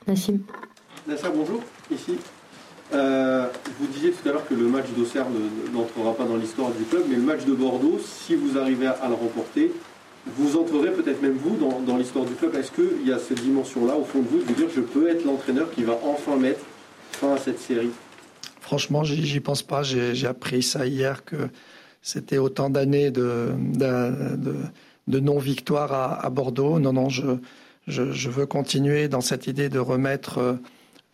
Nassim. 0.06 0.40
Nassim, 1.06 1.30
bonjour. 1.34 1.62
Ici, 1.90 2.16
euh, 2.92 3.46
vous 3.78 3.86
disiez 3.86 4.10
tout 4.10 4.28
à 4.28 4.32
l'heure 4.32 4.46
que 4.46 4.54
le 4.54 4.66
match 4.66 4.86
d'Auxerre 4.96 5.26
n'entrera 5.72 6.14
pas 6.14 6.24
dans 6.24 6.36
l'histoire 6.36 6.70
du 6.70 6.84
club, 6.84 7.02
mais 7.08 7.16
le 7.16 7.22
match 7.22 7.44
de 7.44 7.52
Bordeaux, 7.52 7.98
si 8.04 8.34
vous 8.34 8.58
arrivez 8.58 8.86
à 8.86 9.08
le 9.08 9.14
remporter, 9.14 9.72
vous 10.26 10.56
entrerez 10.56 10.90
peut-être 10.90 11.20
même 11.22 11.36
vous 11.36 11.56
dans, 11.56 11.96
l'histoire 11.96 12.24
du 12.24 12.34
club. 12.34 12.54
Est-ce 12.54 12.70
qu'il 12.72 13.06
y 13.06 13.12
a 13.12 13.18
cette 13.18 13.42
dimension-là 13.42 13.96
au 13.96 14.04
fond 14.04 14.20
de 14.20 14.28
vous 14.28 14.38
de 14.38 14.44
vous 14.44 14.54
dire 14.54 14.68
je 14.74 14.80
peux 14.80 15.08
être 15.08 15.24
l'entraîneur 15.24 15.70
qui 15.70 15.82
va 15.82 15.98
enfin 16.04 16.36
mettre 16.36 16.60
fin 17.12 17.34
à 17.34 17.38
cette 17.38 17.58
série? 17.58 17.90
Franchement, 18.60 19.04
j'y 19.04 19.40
pense 19.40 19.62
pas. 19.62 19.82
J'ai 19.82 20.26
appris 20.26 20.62
ça 20.62 20.86
hier 20.86 21.24
que 21.24 21.36
c'était 22.00 22.38
autant 22.38 22.70
d'années 22.70 23.10
de, 23.10 23.52
non-victoire 25.06 25.92
à, 26.24 26.30
Bordeaux. 26.30 26.78
Non, 26.78 26.94
non, 26.94 27.10
je, 27.10 27.36
je, 27.86 28.30
veux 28.30 28.46
continuer 28.46 29.08
dans 29.08 29.20
cette 29.20 29.46
idée 29.46 29.68
de 29.68 29.78
remettre 29.78 30.38
euh, 30.38 30.54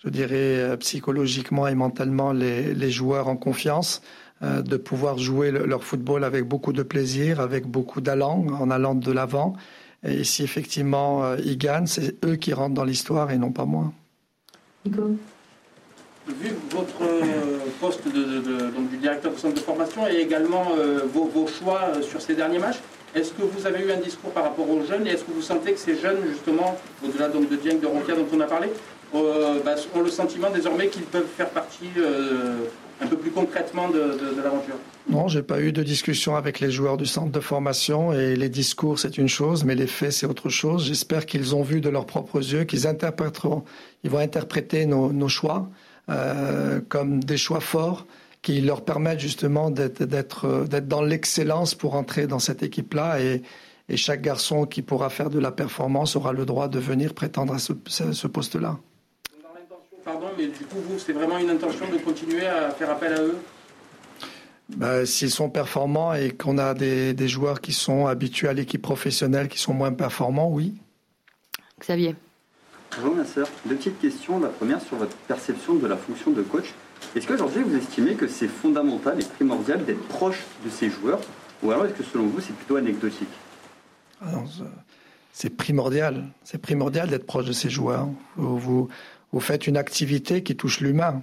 je 0.04 0.08
dirais, 0.08 0.58
euh, 0.58 0.76
psychologiquement 0.76 1.66
et 1.68 1.74
mentalement 1.74 2.32
les, 2.32 2.90
joueurs 2.90 3.28
en 3.28 3.36
confiance, 3.36 4.02
euh, 4.42 4.62
de 4.62 4.76
pouvoir 4.76 5.18
jouer 5.18 5.50
leur 5.50 5.84
football 5.84 6.24
avec 6.24 6.44
beaucoup 6.44 6.72
de 6.72 6.82
plaisir, 6.82 7.40
avec 7.40 7.66
beaucoup 7.66 8.00
d'allant, 8.00 8.46
en 8.48 8.70
allant 8.70 8.94
de 8.94 9.12
l'avant. 9.12 9.54
Et 10.02 10.24
si 10.24 10.42
effectivement 10.42 11.24
euh, 11.24 11.36
ils 11.44 11.58
gagnent, 11.58 11.86
c'est 11.86 12.24
eux 12.24 12.36
qui 12.36 12.54
rentrent 12.54 12.74
dans 12.74 12.84
l'histoire 12.84 13.30
et 13.30 13.38
non 13.38 13.52
pas 13.52 13.66
moi. 13.66 13.92
Nico? 14.84 15.16
Vu 16.28 16.54
votre 16.70 17.02
poste 17.80 18.06
de, 18.06 18.70
donc, 18.70 18.88
du 18.90 18.98
directeur 18.98 19.32
de 19.32 19.38
centre 19.38 19.54
de 19.54 19.60
formation 19.60 20.06
et 20.06 20.16
également 20.16 20.68
vos, 21.12 21.46
choix 21.48 21.92
sur 22.02 22.20
ces 22.20 22.34
derniers 22.34 22.60
matchs, 22.60 22.78
est-ce 23.14 23.32
que 23.32 23.42
vous 23.42 23.66
avez 23.66 23.84
eu 23.84 23.90
un 23.90 23.96
discours 23.96 24.30
par 24.30 24.44
rapport 24.44 24.68
aux 24.70 24.84
jeunes 24.84 25.08
et 25.08 25.10
est-ce 25.10 25.24
que 25.24 25.32
vous 25.32 25.42
sentez 25.42 25.72
que 25.72 25.80
ces 25.80 25.98
jeunes, 25.98 26.18
justement, 26.30 26.78
au-delà 27.04 27.28
de 27.28 27.56
Dieng, 27.56 27.80
de 27.80 27.86
Ronquia 27.86 28.14
dont 28.14 28.28
on 28.32 28.40
a 28.40 28.44
parlé, 28.44 28.68
bah, 29.12 29.74
ont 29.94 30.02
le 30.02 30.10
sentiment 30.10 30.50
désormais 30.50 30.88
qu'ils 30.88 31.02
peuvent 31.02 31.26
faire 31.36 31.50
partie 31.50 31.90
euh, 31.96 32.66
un 33.00 33.06
peu 33.06 33.16
plus 33.16 33.30
concrètement 33.30 33.88
de, 33.88 34.40
l'aventure 34.42 34.74
Non, 35.08 35.26
j'ai 35.28 35.42
pas 35.42 35.60
eu 35.60 35.72
de 35.72 35.82
discussion 35.82 36.36
avec 36.36 36.60
les 36.60 36.70
joueurs 36.70 36.96
du 36.96 37.06
centre 37.06 37.32
de 37.32 37.40
formation 37.40 38.12
et 38.12 38.36
les 38.36 38.48
discours 38.48 38.98
c'est 38.98 39.18
une 39.18 39.28
chose, 39.28 39.64
mais 39.64 39.74
les 39.74 39.86
faits 39.86 40.12
c'est 40.12 40.26
autre 40.26 40.48
chose. 40.48 40.86
J'espère 40.86 41.26
qu'ils 41.26 41.54
ont 41.54 41.62
vu 41.62 41.80
de 41.80 41.88
leurs 41.88 42.06
propres 42.06 42.38
yeux, 42.38 42.64
qu'ils 42.64 42.86
interpréteront, 42.86 43.64
ils 44.04 44.10
vont 44.10 44.18
interpréter 44.18 44.86
nos, 44.86 45.12
nos 45.12 45.28
choix 45.28 45.68
euh, 46.08 46.80
comme 46.88 47.22
des 47.22 47.36
choix 47.36 47.60
forts 47.60 48.06
qui 48.42 48.60
leur 48.60 48.84
permettent 48.84 49.20
justement 49.20 49.70
d'être 49.70 50.66
dans 50.80 51.02
l'excellence 51.02 51.74
pour 51.74 51.94
entrer 51.94 52.26
dans 52.26 52.38
cette 52.38 52.62
équipe-là 52.62 53.20
et, 53.20 53.42
et 53.90 53.96
chaque 53.96 54.22
garçon 54.22 54.64
qui 54.66 54.82
pourra 54.82 55.10
faire 55.10 55.30
de 55.30 55.38
la 55.38 55.50
performance 55.50 56.16
aura 56.16 56.32
le 56.32 56.46
droit 56.46 56.68
de 56.68 56.78
venir 56.78 57.12
prétendre 57.12 57.52
à 57.52 57.58
ce, 57.58 57.72
ce 57.88 58.26
poste-là. 58.26 58.78
Pardon, 60.04 60.28
mais 60.36 60.46
du 60.46 60.64
coup, 60.64 60.78
vous, 60.88 60.98
c'est 60.98 61.12
vraiment 61.12 61.38
une 61.38 61.50
intention 61.50 61.86
de 61.90 61.98
continuer 61.98 62.46
à 62.46 62.70
faire 62.70 62.90
appel 62.90 63.12
à 63.12 63.22
eux 63.22 63.36
ben, 64.68 65.04
S'ils 65.04 65.30
sont 65.30 65.50
performants 65.50 66.14
et 66.14 66.30
qu'on 66.30 66.58
a 66.58 66.74
des, 66.74 67.12
des, 67.12 67.28
joueurs 67.28 67.60
qui 67.60 67.72
sont 67.72 68.06
habitués 68.06 68.48
à 68.48 68.52
l'équipe 68.52 68.80
professionnelle 68.80 69.48
qui 69.48 69.58
sont 69.58 69.74
moins 69.74 69.92
performants, 69.92 70.48
oui. 70.50 70.74
Xavier. 71.80 72.14
Bonjour 72.96 73.14
ma 73.14 73.24
sœur. 73.24 73.48
Deux 73.66 73.76
petites 73.76 74.00
questions. 74.00 74.40
La 74.40 74.48
première 74.48 74.80
sur 74.80 74.96
votre 74.96 75.16
perception 75.28 75.74
de 75.74 75.86
la 75.86 75.96
fonction 75.96 76.30
de 76.30 76.42
coach. 76.42 76.74
Est-ce 77.14 77.26
qu'aujourd'hui 77.26 77.62
vous 77.62 77.76
estimez 77.76 78.14
que 78.14 78.26
c'est 78.26 78.48
fondamental 78.48 79.20
et 79.20 79.24
primordial 79.24 79.84
d'être 79.84 80.06
proche 80.08 80.44
de 80.64 80.70
ces 80.70 80.90
joueurs 80.90 81.20
ou 81.62 81.70
alors 81.70 81.86
est-ce 81.86 81.94
que 81.94 82.02
selon 82.04 82.26
vous 82.26 82.40
c'est 82.40 82.54
plutôt 82.54 82.76
anecdotique? 82.76 83.28
Ah 84.22 84.26
C'est 85.32 85.50
primordial. 85.50 86.24
C'est 86.44 86.58
primordial 86.58 87.08
d'être 87.08 87.26
proche 87.26 87.46
de 87.46 87.52
ces 87.52 87.70
joueurs. 87.70 88.08
Vous, 88.36 88.58
vous 88.58 88.88
faites 89.38 89.68
une 89.68 89.76
activité 89.76 90.42
qui 90.42 90.56
touche 90.56 90.80
l'humain. 90.80 91.22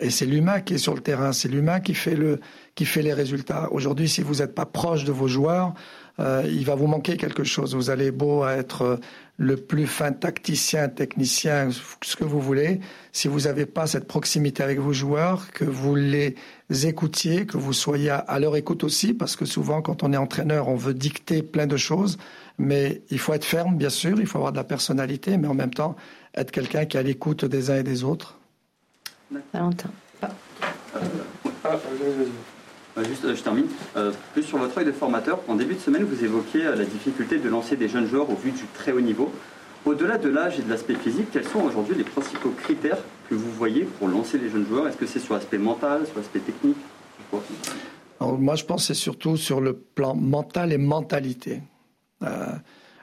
Et 0.00 0.08
c'est 0.08 0.24
l'humain 0.24 0.60
qui 0.60 0.74
est 0.74 0.78
sur 0.78 0.94
le 0.94 1.02
terrain, 1.02 1.32
c'est 1.32 1.48
l'humain 1.48 1.80
qui 1.80 1.92
fait 1.92 2.16
le, 2.16 2.40
qui 2.74 2.86
fait 2.86 3.02
les 3.02 3.12
résultats. 3.12 3.70
Aujourd'hui, 3.72 4.08
si 4.08 4.22
vous 4.22 4.36
n'êtes 4.36 4.54
pas 4.54 4.64
proche 4.64 5.04
de 5.04 5.12
vos 5.12 5.28
joueurs, 5.28 5.74
euh, 6.18 6.42
il 6.46 6.64
va 6.64 6.74
vous 6.74 6.86
manquer 6.86 7.16
quelque 7.16 7.44
chose. 7.44 7.74
Vous 7.74 7.90
allez 7.90 8.10
beau 8.10 8.46
être 8.46 8.98
le 9.36 9.56
plus 9.56 9.86
fin 9.86 10.12
tacticien, 10.12 10.88
technicien, 10.88 11.70
ce 12.02 12.16
que 12.16 12.24
vous 12.24 12.40
voulez, 12.40 12.80
si 13.12 13.28
vous 13.28 13.40
n'avez 13.40 13.66
pas 13.66 13.86
cette 13.86 14.06
proximité 14.06 14.62
avec 14.62 14.78
vos 14.78 14.92
joueurs, 14.92 15.50
que 15.52 15.64
vous 15.64 15.94
les 15.94 16.36
écoutiez, 16.84 17.46
que 17.46 17.56
vous 17.56 17.72
soyez 17.72 18.10
à 18.10 18.38
leur 18.38 18.56
écoute 18.56 18.84
aussi, 18.84 19.14
parce 19.14 19.36
que 19.36 19.44
souvent, 19.44 19.82
quand 19.82 20.02
on 20.02 20.12
est 20.12 20.16
entraîneur, 20.16 20.68
on 20.68 20.76
veut 20.76 20.94
dicter 20.94 21.42
plein 21.42 21.66
de 21.66 21.76
choses, 21.76 22.18
mais 22.58 23.02
il 23.10 23.18
faut 23.18 23.32
être 23.32 23.44
ferme, 23.44 23.76
bien 23.76 23.90
sûr, 23.90 24.20
il 24.20 24.26
faut 24.26 24.38
avoir 24.38 24.52
de 24.52 24.58
la 24.58 24.64
personnalité, 24.64 25.36
mais 25.38 25.48
en 25.48 25.54
même 25.54 25.74
temps, 25.74 25.96
être 26.34 26.50
quelqu'un 26.50 26.84
qui 26.86 26.96
est 26.96 27.00
à 27.00 27.02
l'écoute 27.02 27.44
des 27.44 27.70
uns 27.70 27.76
et 27.76 27.82
des 27.82 28.04
autres. 28.04 28.38
Valentin. 29.52 29.90
Ah, 32.94 33.02
juste, 33.04 33.24
euh, 33.24 33.34
je 33.34 33.42
termine. 33.42 33.66
Euh, 33.96 34.12
plus 34.34 34.42
sur 34.42 34.58
votre 34.58 34.76
œil 34.78 34.84
de 34.84 34.92
formateur, 34.92 35.40
en 35.48 35.54
début 35.54 35.74
de 35.74 35.80
semaine, 35.80 36.04
vous 36.04 36.24
évoquiez 36.24 36.66
euh, 36.66 36.76
la 36.76 36.84
difficulté 36.84 37.38
de 37.38 37.48
lancer 37.48 37.76
des 37.76 37.88
jeunes 37.88 38.06
joueurs 38.06 38.28
au 38.28 38.34
vu 38.34 38.50
du 38.50 38.64
très 38.74 38.92
haut 38.92 39.00
niveau. 39.00 39.32
Au-delà 39.86 40.18
de 40.18 40.28
l'âge 40.28 40.58
et 40.58 40.62
de 40.62 40.68
l'aspect 40.68 40.94
physique, 40.94 41.28
quels 41.32 41.48
sont 41.48 41.60
aujourd'hui 41.60 41.94
les 41.96 42.04
principaux 42.04 42.50
critères 42.50 42.98
que 43.30 43.34
vous 43.34 43.50
voyez 43.50 43.84
pour 43.84 44.08
lancer 44.08 44.38
les 44.38 44.50
jeunes 44.50 44.66
joueurs? 44.66 44.86
Est-ce 44.86 44.98
que 44.98 45.06
c'est 45.06 45.20
sur 45.20 45.34
l'aspect 45.34 45.58
mental, 45.58 46.06
sur 46.06 46.16
l'aspect 46.16 46.40
technique 46.40 46.76
Moi, 48.20 48.54
je 48.54 48.64
pense 48.64 48.82
que 48.82 48.94
c'est 48.94 49.00
surtout 49.00 49.36
sur 49.36 49.60
le 49.60 49.72
plan 49.72 50.14
mental 50.14 50.72
et 50.72 50.78
mentalité. 50.78 51.62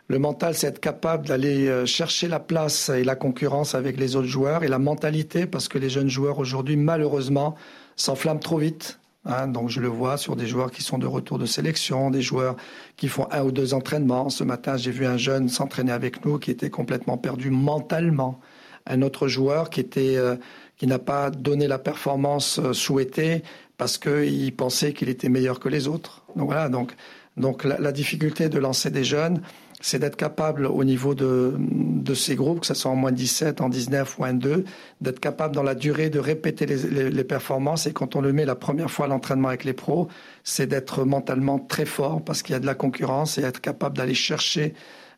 Le 0.10 0.18
mental, 0.18 0.56
c'est 0.56 0.66
être 0.66 0.80
capable 0.80 1.28
d'aller 1.28 1.68
euh, 1.68 1.86
chercher 1.86 2.28
la 2.28 2.40
place 2.40 2.90
et 2.90 3.04
la 3.04 3.16
concurrence 3.16 3.76
avec 3.76 3.96
les 4.00 4.16
autres 4.16 4.28
joueurs. 4.28 4.64
Et 4.64 4.68
la 4.68 4.80
mentalité, 4.80 5.46
parce 5.46 5.68
que 5.68 5.78
les 5.78 5.88
jeunes 5.88 6.10
joueurs 6.10 6.40
aujourd'hui, 6.40 6.78
malheureusement, 6.78 7.56
s'enflamment 7.96 8.40
trop 8.40 8.58
vite. 8.58 9.00
Hein. 9.26 9.48
donc 9.48 9.70
je 9.70 9.82
le 9.82 9.90
vois 9.90 10.16
sur 10.18 10.38
des 10.38 10.48
joueurs 10.48 10.72
qui 10.72 10.82
sont 10.82 10.98
de 10.98 11.06
retour 11.06 11.38
de 11.38 11.46
sélection, 11.46 12.10
des 12.10 12.22
joueurs 12.22 12.56
qui 12.96 13.10
font 13.10 13.28
un 13.32 13.44
ou 13.44 13.52
deux 13.52 13.76
entraînements. 13.76 14.30
Ce 14.32 14.44
matin, 14.44 14.78
j'ai 14.78 14.90
vu 14.90 15.06
un 15.06 15.18
jeune 15.18 15.48
s'entraîner 15.48 15.92
avec 15.92 16.26
nous 16.26 16.40
qui 16.40 16.50
était 16.50 16.72
complètement 16.72 17.18
perdu 17.18 17.52
mentalement. 17.52 18.40
Un 18.88 19.04
autre 19.04 19.28
joueur 19.28 19.70
qui 19.70 19.86
euh, 19.98 20.38
qui 20.78 20.88
n'a 20.88 20.98
pas 20.98 21.30
donné 21.30 21.68
la 21.68 21.78
performance 21.78 22.58
euh, 22.58 22.74
souhaitée 22.74 23.44
parce 23.78 24.00
qu'il 24.00 24.56
pensait 24.56 24.94
qu'il 24.94 25.10
était 25.10 25.30
meilleur 25.30 25.60
que 25.60 25.70
les 25.70 25.88
autres. 25.88 26.24
Donc 26.36 26.48
voilà. 26.48 26.68
Donc 26.70 26.96
donc 27.38 27.64
la 27.64 27.92
difficulté 27.92 28.50
de 28.50 28.58
lancer 28.58 28.90
des 28.90 29.04
jeunes 29.04 29.42
c'est 29.80 30.00
d'être 30.00 30.16
capable 30.16 30.66
au 30.66 30.84
niveau 30.84 31.16
de, 31.16 31.56
de, 31.58 32.14
ces 32.14 32.36
groupes, 32.36 32.62
que 32.62 32.66
ce 32.66 32.74
soit 32.74 32.92
en 32.92 32.96
moins 32.96 33.12
17, 33.12 33.62
en 33.62 33.70
19 33.70 34.20
ou 34.20 34.26
en 34.26 34.34
2, 34.34 34.66
d'être 35.02 35.20
capable 35.20 35.56
dans 35.56 35.64
la 35.64 35.76
durée 35.76 36.10
de 36.10 36.20
répéter 36.20 36.66
les, 36.66 37.10
les, 37.10 37.24
performances. 37.24 37.88
Et 37.88 37.94
quand 37.94 38.16
on 38.16 38.22
le 38.22 38.34
met 38.34 38.46
la 38.46 38.56
première 38.56 38.92
fois 38.92 39.06
à 39.06 39.08
l'entraînement 39.08 39.48
avec 39.48 39.64
les 39.64 39.74
pros, 39.74 40.08
c'est 40.44 40.68
d'être 40.68 41.06
mentalement 41.06 41.60
très 41.60 41.86
fort 41.86 42.22
parce 42.24 42.44
qu'il 42.44 42.54
y 42.54 42.56
a 42.56 42.60
de 42.60 42.66
la 42.66 42.76
concurrence 42.76 43.38
et 43.38 43.42
être 43.42 43.62
capable 43.62 43.98
d'aller 43.98 44.14
chercher, 44.14 44.74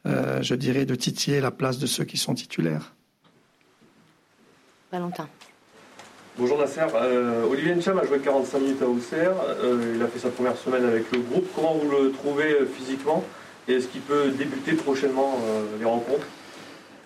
euh, 0.05 0.41
je 0.41 0.55
dirais, 0.55 0.85
de 0.85 0.95
titiller 0.95 1.41
la 1.41 1.51
place 1.51 1.79
de 1.79 1.87
ceux 1.87 2.03
qui 2.03 2.17
sont 2.17 2.35
titulaires. 2.35 2.93
Valentin. 4.91 5.27
Bonjour 6.37 6.57
Nasser, 6.57 6.85
euh, 6.95 7.43
Olivier 7.43 7.75
Ncham 7.75 7.99
a 7.99 8.05
joué 8.05 8.19
45 8.19 8.59
minutes 8.59 8.81
à 8.81 8.87
Auxerre, 8.87 9.33
euh, 9.63 9.93
il 9.95 10.01
a 10.01 10.07
fait 10.07 10.19
sa 10.19 10.29
première 10.29 10.55
semaine 10.55 10.85
avec 10.85 11.11
le 11.11 11.19
groupe. 11.19 11.45
Comment 11.53 11.73
vous 11.73 11.89
le 11.91 12.11
trouvez 12.11 12.53
euh, 12.53 12.65
physiquement? 12.65 13.21
Et 13.67 13.73
est-ce 13.73 13.87
qu'il 13.87 14.01
peut 14.01 14.31
débuter 14.31 14.73
prochainement 14.73 15.37
euh, 15.43 15.77
les 15.79 15.85
rencontres? 15.85 16.27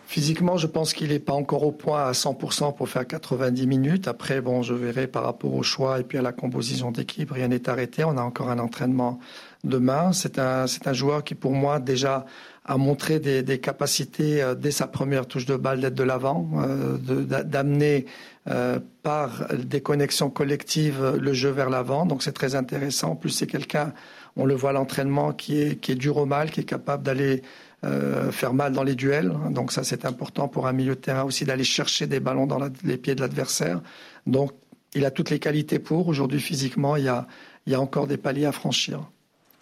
Physiquement, 0.07 0.55
je 0.55 0.67
pense 0.67 0.93
qu'il 0.93 1.09
n'est 1.09 1.19
pas 1.19 1.33
encore 1.33 1.63
au 1.63 1.71
point 1.71 2.03
à 2.05 2.11
100% 2.11 2.75
pour 2.75 2.87
faire 2.87 3.07
90 3.07 3.65
minutes. 3.65 4.07
Après, 4.07 4.39
bon, 4.39 4.61
je 4.61 4.75
verrai 4.75 5.07
par 5.07 5.23
rapport 5.23 5.53
au 5.53 5.63
choix 5.63 5.99
et 5.99 6.03
puis 6.03 6.19
à 6.19 6.21
la 6.21 6.31
composition 6.31 6.91
d'équipe. 6.91 7.31
Rien 7.31 7.47
n'est 7.47 7.67
arrêté. 7.67 8.03
On 8.03 8.15
a 8.15 8.21
encore 8.21 8.51
un 8.51 8.59
entraînement 8.59 9.19
demain. 9.63 10.13
C'est 10.13 10.37
un, 10.37 10.67
c'est 10.67 10.87
un 10.87 10.93
joueur 10.93 11.23
qui, 11.23 11.33
pour 11.33 11.53
moi, 11.53 11.79
déjà 11.79 12.25
a 12.65 12.77
montré 12.77 13.19
des, 13.19 13.59
capacités 13.59 14.41
euh, 14.41 14.55
dès 14.55 14.71
sa 14.71 14.87
première 14.87 15.27
touche 15.27 15.45
de 15.45 15.55
balle 15.55 15.81
d'être 15.81 15.95
de 15.95 16.03
l'avant, 16.03 16.49
euh, 16.57 16.97
d'amener 16.97 18.05
euh, 18.47 18.79
par 19.03 19.47
des 19.53 19.81
connexions 19.81 20.29
collectives 20.29 21.17
le 21.19 21.33
jeu 21.33 21.49
vers 21.49 21.69
l'avant. 21.69 22.05
Donc 22.05 22.23
c'est 22.23 22.33
très 22.33 22.55
intéressant. 22.55 23.11
En 23.11 23.15
plus, 23.15 23.31
c'est 23.31 23.47
quelqu'un 23.47 23.93
on 24.37 24.45
le 24.45 24.55
voit 24.55 24.71
à 24.71 24.73
l'entraînement 24.73 25.31
qui 25.31 25.61
est, 25.61 25.75
qui 25.79 25.93
est 25.93 25.95
dur 25.95 26.17
au 26.17 26.25
mal, 26.25 26.51
qui 26.51 26.59
est 26.59 26.65
capable 26.65 27.03
d'aller 27.03 27.41
euh, 27.83 28.31
faire 28.31 28.53
mal 28.53 28.73
dans 28.73 28.83
les 28.83 28.95
duels. 28.95 29.31
Donc 29.51 29.71
ça, 29.71 29.83
c'est 29.83 30.05
important 30.05 30.47
pour 30.47 30.67
un 30.67 30.73
milieu 30.73 30.95
de 30.95 30.99
terrain 30.99 31.23
aussi 31.23 31.45
d'aller 31.45 31.63
chercher 31.63 32.07
des 32.07 32.19
ballons 32.19 32.47
dans 32.47 32.59
les 32.83 32.97
pieds 32.97 33.15
de 33.15 33.21
l'adversaire. 33.21 33.81
Donc 34.27 34.51
il 34.93 35.05
a 35.05 35.11
toutes 35.11 35.29
les 35.29 35.39
qualités 35.39 35.79
pour. 35.79 36.07
Aujourd'hui, 36.07 36.39
physiquement, 36.39 36.95
il 36.95 37.05
y, 37.05 37.09
a, 37.09 37.27
il 37.65 37.73
y 37.73 37.75
a 37.75 37.81
encore 37.81 38.07
des 38.07 38.17
paliers 38.17 38.45
à 38.45 38.51
franchir. 38.51 39.01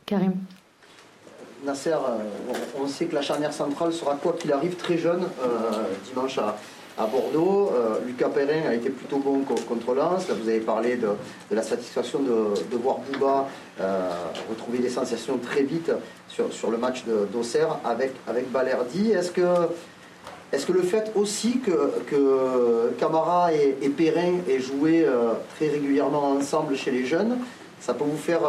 Karim. 0.06 0.34
Nasser, 1.66 1.92
euh, 1.92 2.54
on 2.78 2.88
sait 2.88 3.06
que 3.06 3.16
la 3.16 3.22
charnière 3.22 3.54
centrale 3.54 3.94
sera 3.94 4.16
quoi 4.16 4.34
qu'il 4.34 4.52
arrive 4.52 4.76
très 4.76 4.98
jeune 4.98 5.24
euh, 5.44 5.84
dimanche 6.10 6.38
à, 6.38 6.58
à 6.98 7.06
Bordeaux. 7.06 7.72
Euh, 7.74 7.98
Lucas 8.06 8.30
Perrin 8.30 8.70
a 8.70 8.74
été 8.74 8.90
plutôt 8.90 9.18
bon 9.18 9.42
contre 9.44 9.94
Lens. 9.94 10.28
vous 10.30 10.50
avez 10.50 10.60
parlé 10.60 10.96
de, 10.96 11.10
la 11.52 11.64
satisfaction 11.64 12.20
de, 12.20 12.78
voir 12.78 12.98
Bouba 13.00 13.48
euh, 13.82 14.10
retrouver 14.50 14.80
des 14.80 14.90
sensations 14.90 15.38
très 15.38 15.64
vite 15.64 15.92
sur, 16.28 16.72
le 16.72 16.78
match 16.78 17.04
d'Auxerre 17.32 17.80
avec, 17.84 18.14
avec. 18.28 18.46
Est-ce 19.14 19.32
que, 19.32 19.42
est 20.52 20.66
que 20.66 20.72
le 20.72 20.82
fait 20.82 21.12
aussi 21.16 21.60
que, 21.60 22.92
Camara 23.00 23.52
et, 23.54 23.90
Perrin 23.90 24.40
aient 24.48 24.60
joué 24.60 25.04
euh, 25.06 25.34
très 25.56 25.70
régulièrement 25.70 26.32
ensemble 26.32 26.76
chez 26.76 26.92
les 26.92 27.06
jeunes, 27.06 27.38
ça 27.80 27.94
peut 27.94 28.06
vous 28.06 28.18
faire, 28.18 28.42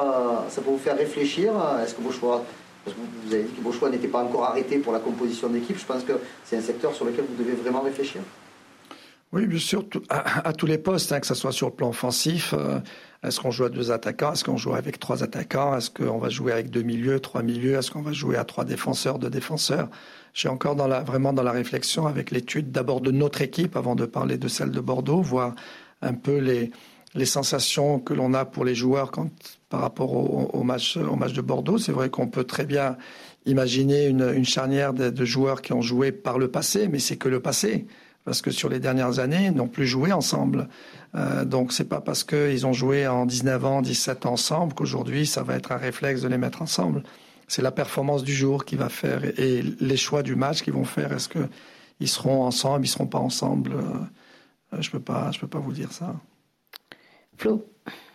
ça 0.48 0.60
peut 0.60 0.70
vous 0.70 0.78
faire 0.78 0.96
réfléchir? 0.96 1.52
Est-ce 1.82 1.94
que 1.94 2.02
vos 2.02 2.12
choix 2.12 2.44
vous 2.86 3.34
avez 3.34 3.44
dit 3.44 3.52
que 3.52 3.62
vos 3.62 3.72
choix 3.72 3.90
n'étaient 3.90 4.08
pas 4.08 4.22
encore 4.22 4.44
arrêtés 4.44 4.78
pour 4.78 4.92
la 4.92 4.98
composition 4.98 5.48
d'équipe. 5.48 5.78
Je 5.78 5.86
pense 5.86 6.04
que 6.04 6.12
c'est 6.44 6.56
un 6.56 6.60
secteur 6.60 6.94
sur 6.94 7.04
lequel 7.04 7.24
vous 7.28 7.42
devez 7.42 7.54
vraiment 7.54 7.80
réfléchir. 7.80 8.20
Oui, 9.32 9.46
bien 9.46 9.58
sûr, 9.58 9.84
à, 10.10 10.52
tous 10.52 10.66
les 10.66 10.78
postes, 10.78 11.10
hein, 11.10 11.18
que 11.18 11.26
ce 11.26 11.34
soit 11.34 11.50
sur 11.50 11.68
le 11.68 11.74
plan 11.74 11.88
offensif. 11.88 12.54
Euh, 12.56 12.78
est-ce 13.24 13.40
qu'on 13.40 13.50
joue 13.50 13.64
à 13.64 13.68
deux 13.68 13.90
attaquants 13.90 14.32
Est-ce 14.32 14.44
qu'on 14.44 14.56
joue 14.56 14.74
avec 14.74 15.00
trois 15.00 15.24
attaquants 15.24 15.76
Est-ce 15.76 15.90
qu'on 15.90 16.18
va 16.18 16.28
jouer 16.28 16.52
avec 16.52 16.70
deux 16.70 16.82
milieux, 16.82 17.18
trois 17.18 17.42
milieux 17.42 17.74
Est-ce 17.74 17.90
qu'on 17.90 18.02
va 18.02 18.12
jouer 18.12 18.36
à 18.36 18.44
trois 18.44 18.64
défenseurs, 18.64 19.18
deux 19.18 19.30
défenseurs? 19.30 19.88
Je 20.34 20.40
suis 20.40 20.48
encore 20.48 20.76
vraiment 20.76 21.32
dans 21.32 21.42
la 21.42 21.50
réflexion 21.50 22.06
avec 22.06 22.30
l'étude 22.30 22.70
d'abord 22.70 23.00
de 23.00 23.10
notre 23.10 23.42
équipe 23.42 23.76
avant 23.76 23.96
de 23.96 24.06
parler 24.06 24.38
de 24.38 24.46
celle 24.46 24.70
de 24.70 24.80
Bordeaux, 24.80 25.20
voir 25.20 25.54
un 26.00 26.14
peu 26.14 26.38
les, 26.38 26.70
les 27.14 27.26
sensations 27.26 28.00
que 28.00 28.12
l'on 28.12 28.34
a 28.34 28.44
pour 28.44 28.64
les 28.64 28.74
joueurs 28.74 29.10
quand, 29.10 29.30
par 29.68 29.80
rapport 29.80 30.12
au, 30.12 30.62
match, 30.62 30.96
au 30.96 31.16
match 31.16 31.32
de 31.32 31.40
Bordeaux. 31.40 31.78
C'est 31.78 31.92
vrai 31.92 32.10
qu'on 32.10 32.26
peut 32.28 32.44
très 32.44 32.66
bien 32.66 32.96
imaginer 33.46 34.06
une, 34.06 34.44
charnière 34.44 34.92
de, 34.92 35.24
joueurs 35.24 35.62
qui 35.62 35.72
ont 35.72 35.82
joué 35.82 36.12
par 36.12 36.38
le 36.38 36.48
passé, 36.48 36.88
mais 36.88 36.98
c'est 36.98 37.16
que 37.16 37.28
le 37.28 37.40
passé. 37.40 37.86
Parce 38.24 38.40
que 38.40 38.50
sur 38.50 38.70
les 38.70 38.80
dernières 38.80 39.18
années, 39.18 39.46
ils 39.46 39.52
n'ont 39.52 39.68
plus 39.68 39.86
joué 39.86 40.10
ensemble. 40.10 40.68
Euh, 41.14 41.44
donc 41.44 41.72
c'est 41.72 41.88
pas 41.88 42.00
parce 42.00 42.24
qu'ils 42.24 42.66
ont 42.66 42.72
joué 42.72 43.06
en 43.06 43.26
19 43.26 43.64
ans, 43.64 43.82
17 43.82 44.26
ans 44.26 44.32
ensemble 44.32 44.72
qu'aujourd'hui 44.72 45.26
ça 45.26 45.42
va 45.42 45.54
être 45.54 45.72
un 45.72 45.76
réflexe 45.76 46.22
de 46.22 46.28
les 46.28 46.38
mettre 46.38 46.62
ensemble. 46.62 47.02
C'est 47.46 47.62
la 47.62 47.70
performance 47.70 48.24
du 48.24 48.32
jour 48.32 48.64
qui 48.64 48.76
va 48.76 48.88
faire 48.88 49.22
et 49.38 49.62
les 49.62 49.96
choix 49.98 50.22
du 50.22 50.34
match 50.34 50.62
qui 50.62 50.70
vont 50.70 50.84
faire. 50.84 51.12
Est-ce 51.12 51.28
qu'ils 51.28 52.08
seront 52.08 52.42
ensemble, 52.42 52.86
ils 52.86 52.88
seront 52.88 53.06
pas 53.06 53.18
ensemble? 53.18 53.72
Euh, 53.74 54.80
Je 54.80 54.90
peux 54.90 55.00
pas, 55.00 55.30
je 55.30 55.38
peux 55.38 55.46
pas 55.46 55.58
vous 55.58 55.72
dire 55.72 55.92
ça. 55.92 56.16
Flo. 57.38 57.64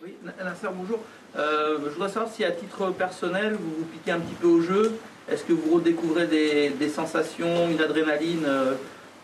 Oui, 0.02 0.14
Nasser, 0.24 0.68
bonjour. 0.74 0.98
Euh, 1.36 1.78
je 1.84 1.90
voudrais 1.90 2.08
savoir 2.08 2.32
si 2.32 2.44
à 2.44 2.50
titre 2.50 2.90
personnel, 2.90 3.54
vous 3.54 3.70
vous 3.78 3.84
piquez 3.84 4.12
un 4.12 4.20
petit 4.20 4.34
peu 4.34 4.48
au 4.48 4.60
jeu. 4.60 4.92
Est-ce 5.28 5.44
que 5.44 5.52
vous 5.52 5.74
redécouvrez 5.74 6.26
des, 6.26 6.88
sensations, 6.88 7.68
une 7.70 7.80
adrénaline 7.80 8.44
euh, 8.46 8.74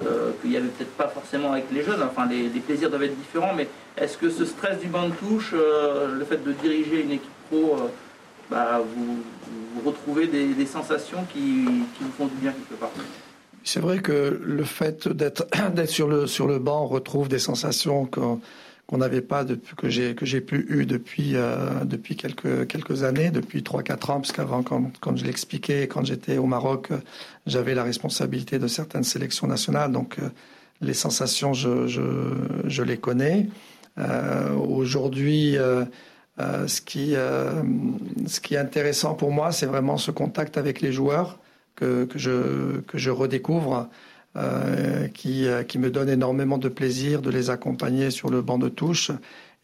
euh, 0.04 0.30
qu'il 0.40 0.50
n'y 0.50 0.56
avait 0.56 0.68
peut-être 0.68 0.92
pas 0.96 1.08
forcément 1.08 1.52
avec 1.52 1.64
les 1.72 1.82
jeunes 1.82 2.02
Enfin, 2.02 2.28
les, 2.28 2.48
plaisirs 2.60 2.90
doivent 2.90 3.04
être 3.04 3.18
différents, 3.18 3.54
mais 3.54 3.68
est-ce 3.96 4.16
que 4.18 4.30
ce 4.30 4.44
stress 4.44 4.78
du 4.78 4.86
banc 4.86 5.08
de 5.08 5.14
touche, 5.14 5.52
le 5.52 6.24
fait 6.24 6.44
de 6.44 6.52
diriger 6.52 7.02
une 7.02 7.12
équipe 7.12 7.30
pro, 7.50 7.76
bah, 8.50 8.80
vous, 8.94 9.22
vous 9.74 9.88
retrouvez 9.88 10.26
des, 10.28 10.54
des 10.54 10.66
sensations 10.66 11.24
qui, 11.32 11.64
qui 11.96 12.04
vous 12.04 12.12
font 12.16 12.26
du 12.26 12.36
bien 12.36 12.52
quelque 12.52 12.78
part? 12.78 12.92
C'est 13.66 13.80
vrai 13.80 13.98
que 13.98 14.40
le 14.40 14.62
fait 14.62 15.08
d'être 15.08 15.44
d'être 15.74 15.90
sur 15.90 16.06
le 16.06 16.28
sur 16.28 16.46
le 16.46 16.60
banc, 16.60 16.84
on 16.84 16.86
retrouve 16.86 17.26
des 17.28 17.40
sensations 17.40 18.06
qu'on 18.06 18.40
qu'on 18.86 18.98
n'avait 18.98 19.20
pas 19.20 19.44
depuis 19.44 19.74
que 19.74 19.88
j'ai 19.88 20.14
que 20.14 20.24
j'ai 20.24 20.40
pu 20.40 20.64
eu 20.68 20.86
depuis 20.86 21.34
euh, 21.34 21.84
depuis 21.84 22.16
quelques 22.16 22.66
quelques 22.68 23.02
années, 23.02 23.30
depuis 23.30 23.62
trois 23.62 23.82
quatre 23.82 24.10
ans, 24.10 24.20
parce 24.20 24.32
qu'avant 24.32 24.62
quand 24.62 24.92
quand 25.00 25.16
je 25.16 25.24
l'expliquais, 25.24 25.88
quand 25.88 26.04
j'étais 26.04 26.38
au 26.38 26.46
Maroc, 26.46 26.90
j'avais 27.46 27.74
la 27.74 27.82
responsabilité 27.82 28.58
de 28.58 28.68
certaines 28.68 29.04
sélections 29.04 29.46
nationales, 29.48 29.90
donc 29.90 30.18
euh, 30.18 30.28
les 30.80 30.94
sensations 30.94 31.52
je 31.52 31.86
je, 31.88 32.02
je 32.64 32.82
les 32.82 32.98
connais. 32.98 33.48
Euh, 33.98 34.54
Aujourd'hui. 34.54 35.56
Ce, 36.38 36.82
qui, 36.82 37.14
ce 38.26 38.40
qui 38.40 38.54
est 38.56 38.58
intéressant 38.58 39.14
pour 39.14 39.32
moi, 39.32 39.52
c'est 39.52 39.64
vraiment 39.64 39.96
ce 39.96 40.10
contact 40.10 40.58
avec 40.58 40.82
les 40.82 40.92
joueurs 40.92 41.38
que, 41.76 42.04
que, 42.04 42.18
je, 42.18 42.82
que 42.82 42.98
je 42.98 43.08
redécouvre, 43.08 43.88
euh, 44.36 45.08
qui, 45.08 45.46
euh, 45.46 45.62
qui 45.62 45.78
me 45.78 45.90
donne 45.90 46.08
énormément 46.08 46.58
de 46.58 46.68
plaisir 46.68 47.22
de 47.22 47.30
les 47.30 47.50
accompagner 47.50 48.10
sur 48.10 48.30
le 48.30 48.42
banc 48.42 48.58
de 48.58 48.68
touche. 48.68 49.10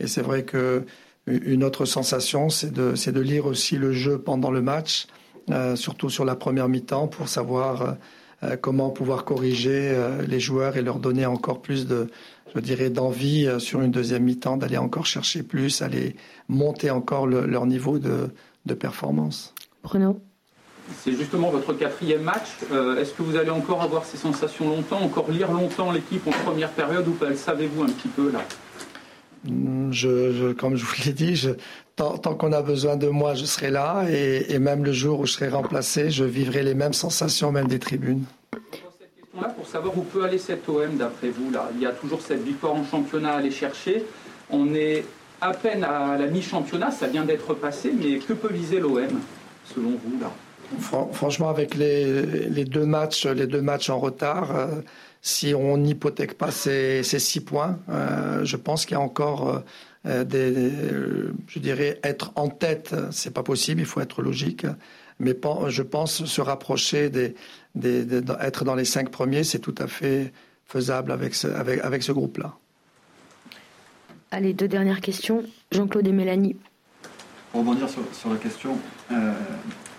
Et 0.00 0.06
c'est 0.06 0.22
vrai 0.22 0.44
que 0.44 0.84
une 1.26 1.62
autre 1.62 1.84
sensation, 1.84 2.48
c'est 2.48 2.72
de, 2.72 2.94
de 2.94 3.20
lire 3.20 3.46
aussi 3.46 3.76
le 3.76 3.92
jeu 3.92 4.18
pendant 4.18 4.50
le 4.50 4.60
match, 4.60 5.06
euh, 5.50 5.76
surtout 5.76 6.10
sur 6.10 6.24
la 6.24 6.34
première 6.34 6.68
mi-temps, 6.68 7.06
pour 7.06 7.28
savoir 7.28 7.96
euh, 8.42 8.56
comment 8.56 8.90
pouvoir 8.90 9.24
corriger 9.24 9.90
euh, 9.92 10.22
les 10.26 10.40
joueurs 10.40 10.76
et 10.76 10.82
leur 10.82 10.98
donner 10.98 11.26
encore 11.26 11.62
plus 11.62 11.86
de, 11.86 12.08
je 12.54 12.60
dirais, 12.60 12.90
d'envie 12.90 13.46
euh, 13.46 13.60
sur 13.60 13.82
une 13.82 13.92
deuxième 13.92 14.24
mi-temps, 14.24 14.56
d'aller 14.56 14.78
encore 14.78 15.06
chercher 15.06 15.44
plus, 15.44 15.80
aller 15.80 16.16
monter 16.48 16.90
encore 16.90 17.28
le, 17.28 17.46
leur 17.46 17.66
niveau 17.66 18.00
de, 18.00 18.30
de 18.66 18.74
performance. 18.74 19.54
Bruno? 19.84 20.20
C'est 21.02 21.12
justement 21.12 21.50
votre 21.50 21.72
quatrième 21.72 22.22
match. 22.22 22.48
Euh, 22.72 23.00
Est-ce 23.00 23.12
que 23.12 23.22
vous 23.22 23.36
allez 23.36 23.50
encore 23.50 23.82
avoir 23.82 24.04
ces 24.04 24.16
sensations 24.16 24.68
longtemps, 24.68 25.00
encore 25.02 25.30
lire 25.30 25.50
longtemps 25.50 25.90
l'équipe 25.92 26.26
en 26.26 26.30
première 26.30 26.70
période 26.70 27.06
ou 27.08 27.12
pas? 27.12 27.30
Le 27.30 27.36
savez-vous 27.36 27.82
un 27.82 27.86
petit 27.86 28.08
peu 28.08 28.30
là? 28.30 28.40
Je, 29.90 30.32
je, 30.32 30.52
Comme 30.52 30.76
je 30.76 30.84
vous 30.84 30.94
l'ai 31.04 31.12
dit, 31.12 31.34
je, 31.34 31.50
tant, 31.96 32.16
tant 32.18 32.34
qu'on 32.34 32.52
a 32.52 32.62
besoin 32.62 32.96
de 32.96 33.08
moi, 33.08 33.34
je 33.34 33.44
serai 33.44 33.70
là. 33.70 34.04
Et, 34.08 34.52
et, 34.52 34.58
même 34.58 34.84
le 34.84 34.92
jour 34.92 35.20
où 35.20 35.26
je 35.26 35.32
serai 35.32 35.48
remplacé, 35.48 36.10
je 36.10 36.24
vivrai 36.24 36.62
les 36.62 36.74
mêmes 36.74 36.92
sensations, 36.92 37.50
même 37.50 37.66
des 37.66 37.80
tribunes. 37.80 38.24
Cette 38.52 38.62
question-là, 38.70 39.48
pour 39.48 39.66
savoir 39.66 39.98
où 39.98 40.02
peut 40.02 40.24
aller 40.24 40.38
cet 40.38 40.68
OM 40.68 40.96
d'après 40.96 41.30
vous, 41.30 41.50
là, 41.50 41.70
il 41.74 41.82
y 41.82 41.86
a 41.86 41.90
toujours 41.90 42.20
cette 42.20 42.42
victoire 42.44 42.74
en 42.74 42.84
championnat 42.84 43.32
à 43.32 43.36
aller 43.38 43.50
chercher. 43.50 44.04
On 44.48 44.74
est 44.74 45.04
à 45.40 45.52
peine 45.54 45.82
à 45.82 46.16
la 46.16 46.26
mi-championnat, 46.28 46.92
ça 46.92 47.08
vient 47.08 47.24
d'être 47.24 47.52
passé, 47.54 47.92
mais 47.92 48.18
que 48.18 48.32
peut 48.32 48.52
viser 48.52 48.78
l'OM 48.78 49.08
selon 49.74 49.90
vous 49.90 50.20
là? 50.20 50.30
Franchement, 50.80 51.48
avec 51.48 51.74
les, 51.74 52.64
deux 52.64 52.86
matchs, 52.86 53.26
les 53.26 53.46
deux 53.46 53.64
en 53.88 53.98
retard, 53.98 54.56
euh, 54.56 54.66
si 55.20 55.54
on 55.54 55.76
n'hypothèque 55.76 56.34
pas 56.34 56.50
ces, 56.50 57.02
six 57.02 57.40
points, 57.40 57.78
euh, 57.88 58.44
je 58.44 58.56
pense 58.56 58.86
qu'il 58.86 58.96
y 58.96 59.00
a 59.00 59.00
encore 59.00 59.62
euh, 60.06 60.24
des, 60.24 60.70
je 61.46 61.58
dirais, 61.58 62.00
être 62.02 62.32
en 62.36 62.48
tête, 62.48 62.94
c'est 63.10 63.32
pas 63.32 63.42
possible. 63.42 63.80
Il 63.80 63.86
faut 63.86 64.00
être 64.00 64.22
logique, 64.22 64.66
mais 65.18 65.36
je 65.68 65.82
pense 65.82 66.24
se 66.24 66.40
rapprocher 66.40 67.10
des, 67.10 67.34
dans 67.74 68.74
les 68.74 68.84
cinq 68.84 69.10
premiers, 69.10 69.44
c'est 69.44 69.60
tout 69.60 69.74
à 69.78 69.86
fait 69.86 70.32
faisable 70.66 71.12
avec 71.12 71.34
ce, 71.34 71.48
avec 71.48 72.02
ce 72.02 72.12
groupe-là. 72.12 72.54
Allez, 74.30 74.54
deux 74.54 74.68
dernières 74.68 75.02
questions. 75.02 75.44
Jean-Claude 75.72 76.08
et 76.08 76.12
Mélanie. 76.12 76.56
Pour 77.52 77.60
rebondir 77.60 77.86
sur, 77.88 78.30
la 78.30 78.36
question, 78.36 78.78
euh, 79.10 79.34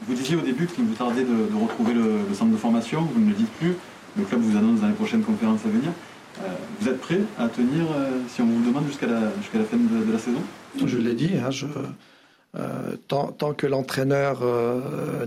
vous 0.07 0.15
disiez 0.15 0.36
au 0.36 0.41
début 0.41 0.65
qu'il 0.65 0.86
vous 0.86 0.95
tardait 0.95 1.24
de, 1.24 1.55
retrouver 1.55 1.93
le, 1.93 2.33
centre 2.33 2.51
de 2.51 2.57
formation, 2.57 3.01
vous 3.01 3.22
ne 3.22 3.29
le 3.29 3.36
dites 3.36 3.51
plus, 3.60 3.75
le 4.17 4.24
club 4.24 4.41
vous 4.41 4.57
annonce 4.57 4.81
dans 4.81 4.88
les 4.88 4.93
prochaines 4.93 5.22
conférences 5.22 5.62
à 5.63 5.69
venir. 5.69 5.91
Euh, 6.41 6.48
vous 6.79 6.89
êtes 6.89 7.00
prêt 7.00 7.19
à 7.38 7.48
tenir, 7.48 7.86
euh, 7.95 8.10
si 8.27 8.41
on 8.41 8.48
vous 8.48 8.65
demande, 8.65 8.88
jusqu'à 8.88 9.05
la, 9.05 9.19
fin 9.19 9.77
de, 9.77 10.11
la 10.11 10.18
saison? 10.18 10.39
Je 10.83 10.98
l'ai 10.98 11.13
dit, 11.13 11.29
hein, 11.37 11.51
tant, 13.07 13.27
tant, 13.27 13.53
que 13.53 13.68
l'entraîneur 13.68 14.42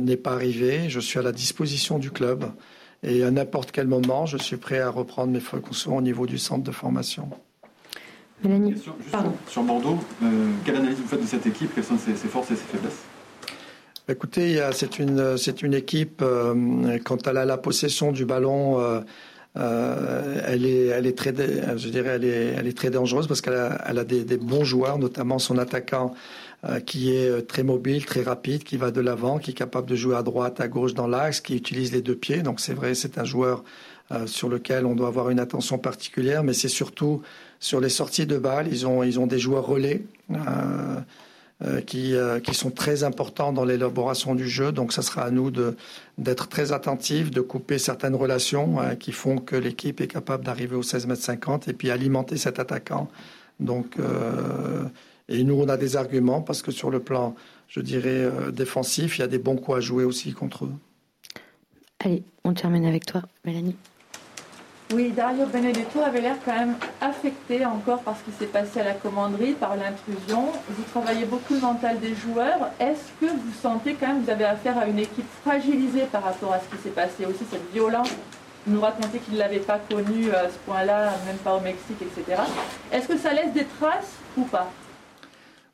n'est 0.00 0.16
pas 0.16 0.32
arrivé, 0.32 0.88
je 0.88 0.98
suis 0.98 1.20
à 1.20 1.22
la 1.22 1.32
disposition 1.32 2.00
du 2.00 2.10
club. 2.10 2.44
Et 3.04 3.22
à 3.22 3.30
n'importe 3.30 3.70
quel 3.70 3.86
moment, 3.86 4.26
je 4.26 4.36
suis 4.36 4.56
prêt 4.56 4.80
à 4.80 4.90
reprendre 4.90 5.32
mes 5.32 5.38
fonctions 5.38 5.96
au 5.96 6.02
niveau 6.02 6.26
du 6.26 6.38
centre 6.38 6.64
de 6.64 6.72
formation. 6.72 7.30
Mélanie, 8.42 8.74
Question, 8.74 8.94
sur 9.48 9.62
Bordeaux, 9.62 9.98
euh, 10.22 10.50
quelle 10.64 10.76
analyse 10.76 10.98
vous 10.98 11.08
faites 11.08 11.22
de 11.22 11.26
cette 11.26 11.46
équipe? 11.46 11.74
Quelles 11.74 11.84
sont 11.84 11.98
ses, 11.98 12.14
ses 12.16 12.28
forces 12.28 12.50
et 12.50 12.56
ses 12.56 12.64
faiblesses? 12.64 13.02
Écoutez, 14.08 14.62
c'est 14.72 15.00
une, 15.00 15.36
c'est 15.36 15.62
une 15.62 15.74
équipe, 15.74 16.20
euh, 16.22 16.98
quand 17.04 17.26
elle 17.26 17.38
a 17.38 17.44
la 17.44 17.56
possession 17.56 18.12
du 18.12 18.24
ballon, 18.24 18.80
euh, 18.80 19.00
euh, 19.56 20.42
elle, 20.46 20.66
est, 20.66 20.86
elle, 20.86 21.06
est 21.06 21.16
très, 21.16 21.34
je 21.76 21.88
dirais, 21.88 22.10
elle, 22.10 22.24
est, 22.24 22.54
elle 22.58 22.66
est 22.66 22.76
très 22.76 22.90
dangereuse 22.90 23.26
parce 23.26 23.40
qu'elle 23.40 23.54
a, 23.54 23.82
elle 23.88 23.98
a 23.98 24.04
des, 24.04 24.22
des, 24.24 24.36
bons 24.36 24.64
joueurs, 24.64 24.98
notamment 24.98 25.38
son 25.38 25.56
attaquant 25.58 26.14
euh, 26.64 26.78
qui 26.78 27.16
est 27.16 27.46
très 27.46 27.62
mobile, 27.62 28.04
très 28.04 28.22
rapide, 28.22 28.64
qui 28.64 28.76
va 28.76 28.90
de 28.90 29.00
l'avant, 29.00 29.38
qui 29.38 29.52
est 29.52 29.54
capable 29.54 29.88
de 29.88 29.96
jouer 29.96 30.16
à 30.16 30.22
droite, 30.22 30.60
à 30.60 30.68
gauche 30.68 30.94
dans 30.94 31.06
l'axe, 31.06 31.40
qui 31.40 31.56
utilise 31.56 31.92
les 31.92 32.02
deux 32.02 32.16
pieds. 32.16 32.42
Donc 32.42 32.60
c'est 32.60 32.74
vrai, 32.74 32.94
c'est 32.94 33.18
un 33.18 33.24
joueur 33.24 33.64
euh, 34.12 34.28
sur 34.28 34.48
lequel 34.48 34.86
on 34.86 34.94
doit 34.94 35.08
avoir 35.08 35.30
une 35.30 35.40
attention 35.40 35.78
particulière, 35.78 36.44
mais 36.44 36.52
c'est 36.52 36.68
surtout 36.68 37.22
sur 37.58 37.80
les 37.80 37.88
sorties 37.88 38.24
de 38.24 38.38
balles. 38.38 38.68
Ils 38.70 38.86
ont, 38.86 39.02
ils 39.02 39.18
ont 39.18 39.26
des 39.26 39.40
joueurs 39.40 39.66
relais. 39.66 40.02
Euh, 40.30 41.00
euh, 41.64 41.80
qui, 41.80 42.14
qui, 42.44 42.54
sont 42.54 42.70
très 42.70 43.02
importants 43.02 43.50
dans 43.50 43.64
l'élaboration 43.64 44.34
du 44.34 44.46
jeu. 44.46 44.72
Donc, 44.72 44.92
ça 44.92 45.00
sera 45.00 45.22
à 45.22 45.30
nous 45.30 45.50
d'être 46.18 46.48
très 46.48 46.72
attentifs, 46.72 47.30
de 47.30 47.40
couper 47.40 47.78
certaines 47.78 48.14
relations 48.14 48.76
qui 49.00 49.10
font 49.10 49.38
que 49.38 49.56
l'équipe 49.56 50.02
est 50.02 50.06
capable 50.06 50.44
d'arriver 50.44 50.76
au 50.76 50.82
16 50.82 51.06
mètres 51.06 51.22
50 51.22 51.68
et 51.68 51.72
puis 51.72 51.90
alimenter 51.90 52.36
cet 52.36 52.58
attaquant. 52.58 53.08
Donc, 53.58 53.96
et 55.30 55.44
nous, 55.44 55.54
on 55.54 55.68
a 55.70 55.78
des 55.78 55.96
arguments 55.96 56.42
parce 56.42 56.60
que 56.60 56.72
sur 56.72 56.90
le 56.90 57.00
plan, 57.00 57.34
je 57.68 57.80
dirais, 57.80 58.30
défensif, 58.52 59.16
il 59.16 59.22
y 59.22 59.24
a 59.24 59.28
des 59.28 59.38
bons 59.38 59.56
coups 59.56 59.78
à 59.78 59.80
jouer 59.80 60.04
aussi 60.04 60.34
contre 60.34 60.66
eux. 60.66 60.74
Allez, 62.00 62.22
on 62.44 62.52
termine 62.52 62.84
avec 62.84 63.06
toi, 63.06 63.22
Mélanie. 63.46 63.76
Oui, 64.94 65.10
Dario 65.10 65.46
Benedetto 65.46 66.00
avait 66.00 66.20
l'air 66.20 66.36
quand 66.44 66.54
même 66.54 66.76
affecté 67.00 67.66
encore 67.66 68.02
par 68.02 68.16
ce 68.16 68.22
qui 68.22 68.38
s'est 68.38 68.46
passé 68.46 68.78
à 68.80 68.84
la 68.84 68.94
commanderie, 68.94 69.54
par 69.54 69.74
l'intrusion. 69.74 70.52
Vous 70.70 70.84
travaillez 70.92 71.24
beaucoup 71.24 71.54
le 71.54 71.60
mental 71.60 71.98
des 71.98 72.14
joueurs. 72.14 72.70
Est-ce 72.78 73.10
que 73.20 73.32
vous 73.32 73.52
sentez 73.60 73.94
quand 73.94 74.06
même 74.06 74.20
que 74.20 74.26
vous 74.26 74.30
avez 74.30 74.44
affaire 74.44 74.78
à 74.78 74.86
une 74.86 75.00
équipe 75.00 75.26
fragilisée 75.42 76.04
par 76.12 76.22
rapport 76.22 76.52
à 76.52 76.60
ce 76.60 76.76
qui 76.76 76.80
s'est 76.84 76.90
passé 76.90 77.26
Aussi 77.26 77.44
cette 77.50 77.68
violence, 77.72 78.10
vous 78.64 78.74
nous 78.74 78.80
racontez 78.80 79.18
qu'il 79.18 79.34
ne 79.34 79.40
l'avait 79.40 79.58
pas 79.58 79.80
connue 79.90 80.30
à 80.30 80.48
ce 80.48 80.58
point-là, 80.66 81.14
même 81.26 81.38
pas 81.38 81.56
au 81.56 81.60
Mexique, 81.60 82.00
etc. 82.00 82.42
Est-ce 82.92 83.08
que 83.08 83.18
ça 83.18 83.32
laisse 83.32 83.52
des 83.52 83.64
traces 83.80 84.12
ou 84.36 84.44
pas? 84.44 84.70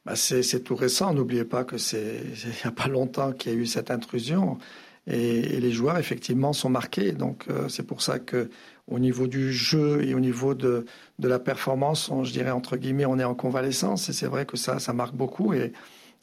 Bah 0.07 0.16
c'est 0.16 0.64
tout 0.64 0.75
récent. 0.75 1.12
N'oubliez 1.12 1.44
pas 1.44 1.64
que 1.64 1.77
c'est 1.77 2.22
il 2.44 2.48
n'y 2.48 2.64
a 2.64 2.70
pas 2.70 2.88
longtemps 2.88 3.33
qu'il 3.33 3.53
y 3.53 3.55
a 3.55 3.59
eu 3.59 3.66
cette 3.66 3.90
intrusion. 3.90 4.57
Et, 5.07 5.59
les 5.59 5.72
joueurs, 5.72 5.98
effectivement, 5.98 6.53
sont 6.53 6.70
marqués. 6.70 7.12
Donc, 7.12 7.46
euh, 7.51 7.68
c'est 7.68 7.83
pour 7.83 8.03
ça 8.03 8.18
que 8.20 8.51
au 8.88 8.99
niveau 8.99 9.27
du 9.27 9.53
jeu 9.53 10.05
et 10.05 10.14
au 10.14 10.21
niveau 10.21 10.55
de, 10.55 10.85
de 11.18 11.29
la 11.29 11.38
performance, 11.38 12.11
je 12.25 12.33
dirais 12.33 12.51
entre 12.51 12.77
guillemets, 12.77 13.07
on 13.07 13.18
est 13.18 13.25
en 13.25 13.35
convalescence 13.35 14.09
et 14.09 14.12
c'est 14.12 14.27
vrai 14.27 14.45
que 14.45 14.57
ça, 14.57 14.79
ça 14.79 14.92
marque 14.92 15.14
beaucoup 15.14 15.53
et, 15.53 15.73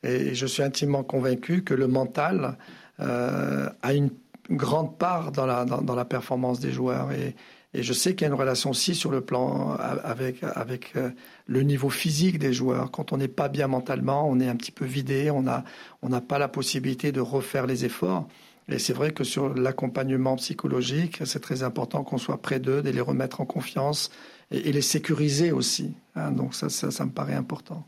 et, 0.03 0.35
je 0.35 0.45
suis 0.45 0.63
intimement 0.63 1.03
convaincu 1.03 1.63
que 1.63 1.73
le 1.73 1.87
mental 1.87 2.57
euh, 2.99 3.69
a 3.81 3.93
une 3.93 4.11
grande 4.49 4.97
part 4.97 5.31
dans 5.31 5.45
la, 5.45 5.65
dans 5.65 5.95
la 5.95 6.05
performance 6.05 6.59
des 6.59 6.71
joueurs 6.71 7.11
et, 7.11 7.35
et 7.73 7.83
je 7.83 7.93
sais 7.93 8.15
qu'il 8.15 8.21
y 8.21 8.25
a 8.25 8.33
une 8.33 8.39
relation 8.39 8.71
aussi 8.71 8.95
sur 8.95 9.11
le 9.11 9.21
plan 9.21 9.75
avec, 10.03 10.43
avec 10.43 10.93
euh, 10.95 11.11
le 11.45 11.61
niveau 11.61 11.89
physique 11.89 12.39
des 12.39 12.51
joueurs. 12.51 12.89
Quand 12.89 13.13
on 13.13 13.17
n'est 13.17 13.27
pas 13.27 13.47
bien 13.47 13.67
mentalement, 13.67 14.27
on 14.27 14.39
est 14.39 14.47
un 14.47 14.55
petit 14.55 14.71
peu 14.71 14.85
vidé, 14.85 15.29
on 15.29 15.43
n'a 15.43 15.63
on 16.01 16.09
n'a 16.09 16.21
pas 16.21 16.39
la 16.39 16.47
possibilité 16.47 17.11
de 17.11 17.21
refaire 17.21 17.67
les 17.67 17.85
efforts. 17.85 18.27
Et 18.71 18.77
c'est 18.77 18.93
vrai 18.93 19.11
que 19.11 19.23
sur 19.23 19.53
l'accompagnement 19.55 20.35
psychologique, 20.35 21.21
c'est 21.25 21.39
très 21.39 21.63
important 21.63 22.03
qu'on 22.03 22.19
soit 22.19 22.41
près 22.41 22.59
d'eux, 22.59 22.81
de 22.83 22.89
les 22.89 23.01
remettre 23.01 23.41
en 23.41 23.45
confiance 23.45 24.11
et, 24.51 24.71
les 24.71 24.81
sécuriser 24.81 25.51
aussi. 25.51 25.93
Hein. 26.15 26.31
Donc 26.31 26.53
ça, 26.53 26.69
ça, 26.69 27.05
me 27.05 27.11
paraît 27.11 27.33
important. 27.33 27.87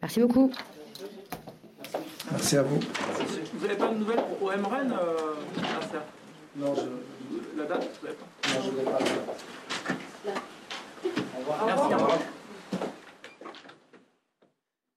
Merci 0.00 0.20
beaucoup. 0.20 0.52
Merci 2.30 2.56
à 2.56 2.62
vous. 2.62 2.78
Vous 3.54 3.66
n'avez 3.66 3.78
pas 3.78 3.88
de 3.88 3.98
nouvelles 3.98 4.22
pour 4.38 4.48
OMRN 4.48 4.92
euh, 4.92 5.16
Non, 6.56 6.74
je... 6.76 6.82
La 7.58 7.64
date, 7.64 7.88
Non, 8.02 8.62
je 8.64 8.70
ne 8.70 8.76
l'ai 8.76 8.84
pas. 8.84 8.98
Merci, 11.66 11.82
Au 11.82 11.96
revoir. 11.96 12.18